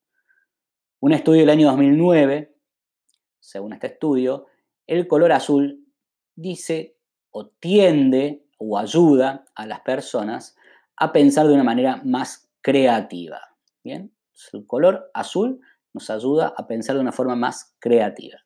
Un 1.01 1.13
estudio 1.13 1.41
del 1.41 1.49
año 1.49 1.67
2009, 1.67 2.55
según 3.39 3.73
este 3.73 3.87
estudio, 3.87 4.47
el 4.87 5.07
color 5.07 5.33
azul 5.33 5.85
dice 6.35 6.97
o 7.31 7.47
tiende 7.47 8.47
o 8.57 8.77
ayuda 8.77 9.45
a 9.55 9.67
las 9.67 9.81
personas 9.81 10.55
a 10.97 11.11
pensar 11.11 11.47
de 11.47 11.53
una 11.53 11.63
manera 11.63 12.01
más 12.05 12.44
creativa. 12.65 13.39
Bien, 13.83 14.11
el 14.51 14.65
color 14.65 15.11
azul 15.13 15.61
nos 15.93 16.09
ayuda 16.09 16.51
a 16.57 16.65
pensar 16.65 16.95
de 16.95 17.01
una 17.01 17.11
forma 17.11 17.35
más 17.35 17.75
creativa. 17.77 18.39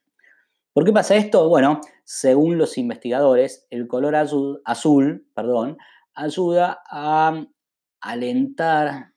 ¿Por 0.73 0.83
qué 0.83 0.91
pasa 0.91 1.15
esto? 1.15 1.47
Bueno, 1.47 1.79
según 2.03 2.57
los 2.57 2.77
investigadores, 2.77 3.65
el 3.69 3.87
color 3.87 4.17
azul, 4.17 4.61
azul 4.65 5.25
perdón, 5.33 5.77
ayuda 6.13 6.81
a 6.91 7.45
alentar 8.01 9.13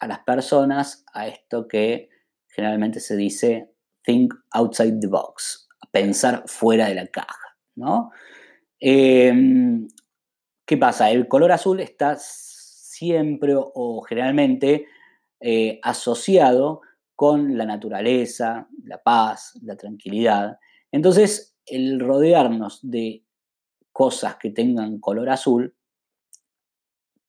a 0.00 0.06
las 0.08 0.18
personas 0.24 1.04
a 1.14 1.28
esto 1.28 1.68
que 1.68 2.08
generalmente 2.48 2.98
se 2.98 3.14
dice 3.16 3.70
think 4.02 4.34
outside 4.50 4.98
the 4.98 5.06
box, 5.06 5.68
pensar 5.92 6.42
fuera 6.46 6.88
de 6.88 6.96
la 6.96 7.06
caja, 7.06 7.56
¿no? 7.76 8.10
Em, 8.80 9.86
¿Qué 10.66 10.76
pasa? 10.76 11.12
El 11.12 11.28
color 11.28 11.52
azul 11.52 11.78
está 11.78 12.16
siempre 13.02 13.54
o, 13.56 14.00
generalmente 14.02 14.86
eh, 15.40 15.80
asociado 15.82 16.82
con 17.16 17.58
la 17.58 17.66
naturaleza, 17.66 18.68
la 18.84 19.02
paz, 19.02 19.58
la 19.60 19.76
tranquilidad. 19.76 20.60
Entonces, 20.92 21.56
el 21.66 21.98
rodearnos 21.98 22.78
de 22.80 23.24
cosas 23.90 24.36
que 24.36 24.50
tengan 24.50 25.00
color 25.00 25.30
azul 25.30 25.74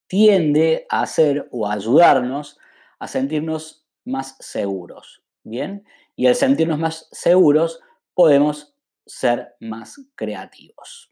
tiende 0.05 0.85
a 0.89 1.01
hacer 1.01 1.47
o 1.49 1.65
a 1.65 1.73
ayudarnos 1.73 2.59
a 2.99 3.07
sentirnos 3.07 3.87
más 4.05 4.35
seguros, 4.39 5.23
¿bien? 5.43 5.85
Y 6.15 6.27
al 6.27 6.35
sentirnos 6.35 6.77
más 6.77 7.09
seguros 7.11 7.79
podemos 8.13 8.75
ser 9.07 9.55
más 9.59 9.99
creativos, 10.13 11.11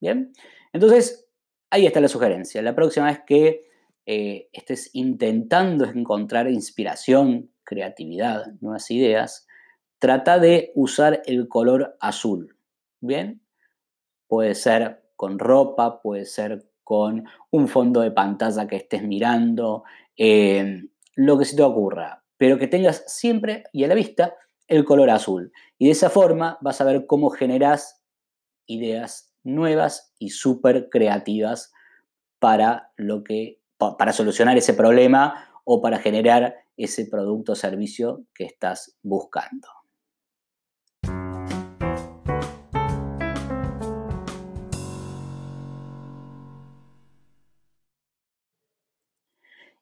¿bien? 0.00 0.32
Entonces, 0.72 1.28
ahí 1.70 1.86
está 1.86 2.00
la 2.00 2.08
sugerencia. 2.08 2.60
La 2.62 2.74
próxima 2.74 3.06
vez 3.06 3.20
que 3.24 3.71
eh, 4.06 4.48
estés 4.52 4.90
intentando 4.94 5.84
encontrar 5.84 6.50
inspiración, 6.50 7.50
creatividad, 7.64 8.46
nuevas 8.60 8.90
ideas, 8.90 9.46
trata 9.98 10.38
de 10.38 10.72
usar 10.74 11.22
el 11.26 11.48
color 11.48 11.96
azul, 12.00 12.56
¿bien? 13.00 13.42
Puede 14.26 14.54
ser 14.54 15.04
con 15.14 15.38
ropa, 15.38 16.02
puede 16.02 16.24
ser 16.24 16.66
con 16.82 17.24
un 17.50 17.68
fondo 17.68 18.00
de 18.00 18.10
pantalla 18.10 18.66
que 18.66 18.76
estés 18.76 19.04
mirando, 19.04 19.84
eh, 20.16 20.82
lo 21.14 21.38
que 21.38 21.44
se 21.44 21.56
te 21.56 21.62
ocurra, 21.62 22.24
pero 22.36 22.58
que 22.58 22.66
tengas 22.66 23.04
siempre 23.06 23.64
y 23.72 23.84
a 23.84 23.88
la 23.88 23.94
vista 23.94 24.34
el 24.66 24.84
color 24.84 25.10
azul. 25.10 25.52
Y 25.78 25.86
de 25.86 25.92
esa 25.92 26.10
forma 26.10 26.58
vas 26.60 26.80
a 26.80 26.84
ver 26.84 27.06
cómo 27.06 27.30
generas 27.30 28.02
ideas 28.66 29.32
nuevas 29.44 30.12
y 30.18 30.30
súper 30.30 30.88
creativas 30.88 31.72
para, 32.38 32.92
lo 32.96 33.22
que, 33.22 33.61
para 33.98 34.12
solucionar 34.12 34.56
ese 34.56 34.74
problema 34.74 35.48
o 35.64 35.80
para 35.80 35.98
generar 35.98 36.54
ese 36.76 37.06
producto 37.06 37.52
o 37.52 37.56
servicio 37.56 38.24
que 38.34 38.44
estás 38.44 38.96
buscando. 39.02 39.68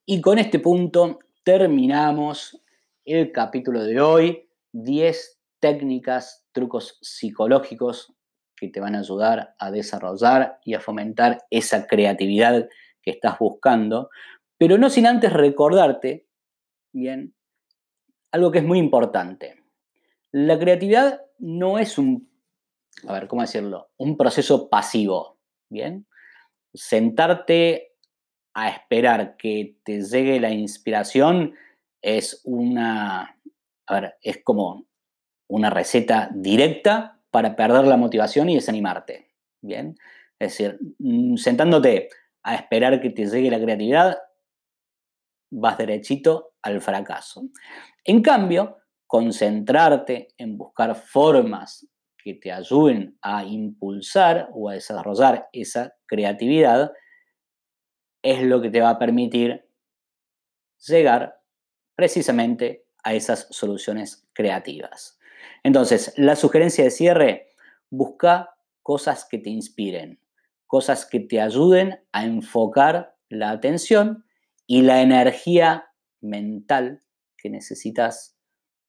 Y 0.06 0.20
con 0.20 0.38
este 0.38 0.58
punto 0.58 1.20
terminamos 1.44 2.60
el 3.04 3.30
capítulo 3.30 3.84
de 3.84 4.00
hoy. 4.00 4.50
10 4.72 5.40
técnicas, 5.60 6.46
trucos 6.52 6.98
psicológicos 7.00 8.12
que 8.56 8.68
te 8.68 8.80
van 8.80 8.94
a 8.94 9.00
ayudar 9.00 9.54
a 9.58 9.70
desarrollar 9.70 10.58
y 10.64 10.74
a 10.74 10.80
fomentar 10.80 11.44
esa 11.50 11.86
creatividad 11.86 12.68
que 13.02 13.12
estás 13.12 13.38
buscando, 13.38 14.10
pero 14.58 14.78
no 14.78 14.90
sin 14.90 15.06
antes 15.06 15.32
recordarte, 15.32 16.26
bien, 16.92 17.34
algo 18.32 18.50
que 18.50 18.58
es 18.58 18.64
muy 18.64 18.78
importante. 18.78 19.62
La 20.32 20.58
creatividad 20.58 21.22
no 21.38 21.78
es 21.78 21.98
un, 21.98 22.30
a 23.06 23.14
ver, 23.14 23.26
¿cómo 23.26 23.42
decirlo? 23.42 23.90
Un 23.96 24.16
proceso 24.16 24.68
pasivo, 24.68 25.38
bien. 25.68 26.06
Sentarte 26.72 27.94
a 28.54 28.68
esperar 28.68 29.36
que 29.36 29.76
te 29.84 30.02
llegue 30.02 30.40
la 30.40 30.50
inspiración 30.50 31.54
es 32.02 32.40
una, 32.44 33.38
a 33.86 33.94
ver, 33.94 34.14
es 34.22 34.42
como 34.44 34.86
una 35.48 35.70
receta 35.70 36.30
directa 36.32 37.20
para 37.30 37.56
perder 37.56 37.86
la 37.86 37.96
motivación 37.96 38.48
y 38.48 38.54
desanimarte. 38.54 39.30
Bien, 39.62 39.96
es 40.38 40.52
decir, 40.52 40.78
mm, 40.98 41.36
sentándote 41.36 42.08
a 42.42 42.55
esperar 42.55 43.00
que 43.00 43.11
te 43.11 43.26
llegue 43.26 43.50
la 43.50 43.61
creatividad, 43.61 44.18
vas 45.50 45.79
derechito 45.79 46.53
al 46.62 46.81
fracaso. 46.81 47.42
En 48.05 48.22
cambio, 48.22 48.79
concentrarte 49.07 50.29
en 50.38 50.57
buscar 50.57 50.94
formas 50.94 51.87
que 52.22 52.35
te 52.35 52.53
ayuden 52.53 53.18
a 53.22 53.44
impulsar 53.44 54.48
o 54.53 54.68
a 54.68 54.74
desarrollar 54.74 55.48
esa 55.53 55.94
creatividad 56.07 56.92
es 58.22 58.42
lo 58.42 58.61
que 58.61 58.70
te 58.70 58.81
va 58.81 58.90
a 58.90 58.98
permitir 58.98 59.66
llegar 60.87 61.40
precisamente 61.94 62.87
a 63.03 63.14
esas 63.14 63.46
soluciones 63.50 64.29
creativas. 64.33 65.18
Entonces, 65.62 66.12
la 66.16 66.37
sugerencia 66.37 66.85
de 66.85 66.90
cierre, 66.90 67.48
busca 67.88 68.55
cosas 68.83 69.26
que 69.29 69.38
te 69.38 69.50
inspiren, 69.50 70.20
cosas 70.70 71.04
que 71.04 71.18
te 71.18 71.40
ayuden 71.40 71.98
a 72.12 72.24
enfocar 72.24 73.16
la 73.28 73.50
atención 73.50 74.24
y 74.68 74.83
la 74.83 75.02
energía 75.02 75.87
mental 76.20 77.02
que 77.37 77.50
necesitas 77.50 78.37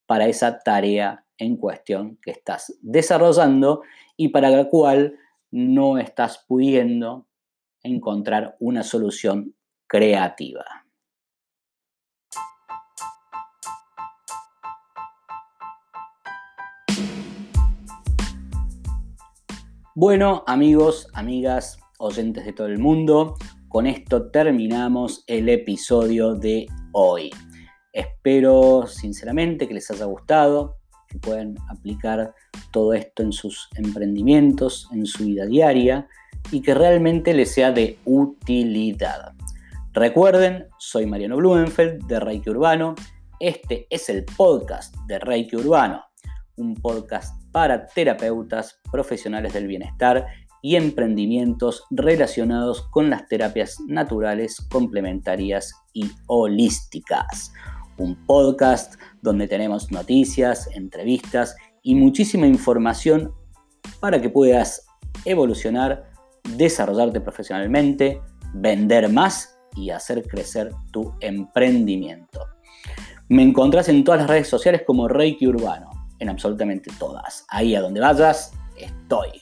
para 0.06 0.28
esa 0.28 0.60
tarea 0.60 1.26
en 1.40 1.58
cuestión 1.58 2.20
que 2.22 2.30
estás 2.30 2.78
desarrollando 2.84 3.82
y 4.16 4.28
para 4.28 4.52
la 4.52 4.70
cual 4.70 5.18
no 5.50 5.98
estás 5.98 6.46
pudiendo 6.48 7.28
encontrar 7.82 8.58
una 8.60 8.84
solución 8.84 9.56
creativa. 9.88 10.81
Bueno, 20.02 20.44
amigos, 20.48 21.08
amigas, 21.14 21.78
oyentes 22.00 22.44
de 22.44 22.54
todo 22.54 22.66
el 22.66 22.80
mundo, 22.80 23.36
con 23.68 23.86
esto 23.86 24.32
terminamos 24.32 25.24
el 25.28 25.48
episodio 25.48 26.34
de 26.34 26.66
hoy. 26.92 27.30
Espero 27.94 28.88
sinceramente 28.88 29.68
que 29.68 29.76
les 29.76 29.92
haya 29.92 30.06
gustado, 30.06 30.78
que 31.08 31.20
puedan 31.20 31.56
aplicar 31.70 32.34
todo 32.72 32.96
esto 32.96 33.22
en 33.22 33.32
sus 33.32 33.70
emprendimientos, 33.76 34.90
en 34.92 35.06
su 35.06 35.26
vida 35.26 35.46
diaria 35.46 36.08
y 36.52 36.64
que 36.64 36.74
realmente 36.74 37.36
les 37.36 37.52
sea 37.52 37.72
de 37.72 38.00
utilidad. 38.06 39.34
Recuerden, 39.94 40.66
soy 40.80 41.06
Mariano 41.06 41.38
Blumenfeld 41.38 42.08
de 42.08 42.20
Reiki 42.20 42.50
Urbano. 42.50 42.96
Este 43.40 43.86
es 43.92 44.10
el 44.10 44.26
podcast 44.26 44.96
de 45.06 45.20
Reiki 45.20 45.58
Urbano, 45.58 46.04
un 46.56 46.74
podcast 46.74 47.41
para 47.52 47.88
terapeutas, 47.88 48.80
profesionales 48.92 49.54
del 49.54 49.68
bienestar 49.68 50.28
y 50.62 50.76
emprendimientos 50.76 51.84
relacionados 51.90 52.84
con 52.90 53.10
las 53.10 53.28
terapias 53.28 53.78
naturales, 53.88 54.58
complementarias 54.70 55.74
y 55.94 56.12
holísticas. 56.28 57.52
Un 57.98 58.16
podcast 58.26 58.96
donde 59.22 59.48
tenemos 59.48 59.92
noticias, 59.92 60.70
entrevistas 60.76 61.56
y 61.82 61.96
muchísima 61.96 62.48
información 62.48 63.34
para 64.00 64.22
que 64.22 64.30
puedas 64.30 64.86
evolucionar 65.26 66.12
desarrollarte 66.58 67.22
profesionalmente, 67.22 68.22
vender 68.54 69.10
más 69.10 69.60
y 69.76 69.90
hacer 69.90 70.24
crecer 70.28 70.72
tu 70.92 71.14
emprendimiento. 71.22 72.48
Me 73.30 73.44
encontrás 73.44 73.88
en 73.90 74.04
todas 74.04 74.22
las 74.22 74.30
redes 74.30 74.48
sociales 74.48 74.84
como 74.86 75.08
Reiki 75.08 75.48
Urbano, 75.48 75.91
en 76.22 76.30
absolutamente 76.30 76.92
todas. 76.98 77.46
Ahí 77.50 77.76
a 77.76 77.82
donde 77.82 78.00
vayas, 78.00 78.54
estoy. 78.78 79.42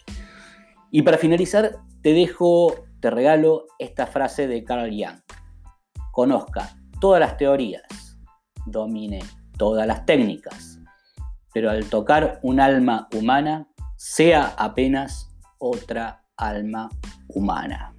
Y 0.89 1.03
para 1.03 1.17
finalizar, 1.17 1.77
te 2.01 2.13
dejo 2.13 2.73
te 2.99 3.09
regalo 3.09 3.65
esta 3.77 4.07
frase 4.07 4.47
de 4.47 4.63
Carl 4.63 4.89
Jung. 4.89 5.21
Conozca 6.11 6.75
todas 6.99 7.19
las 7.19 7.37
teorías, 7.37 8.17
domine 8.65 9.19
todas 9.57 9.87
las 9.87 10.05
técnicas, 10.05 10.79
pero 11.53 11.69
al 11.69 11.85
tocar 11.85 12.39
un 12.43 12.59
alma 12.59 13.07
humana, 13.13 13.67
sea 13.95 14.53
apenas 14.57 15.29
otra 15.57 16.23
alma 16.37 16.89
humana. 17.27 17.93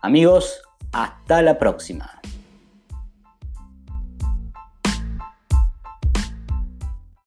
Amigos, 0.00 0.60
hasta 0.92 1.42
la 1.42 1.58
próxima. 1.58 2.20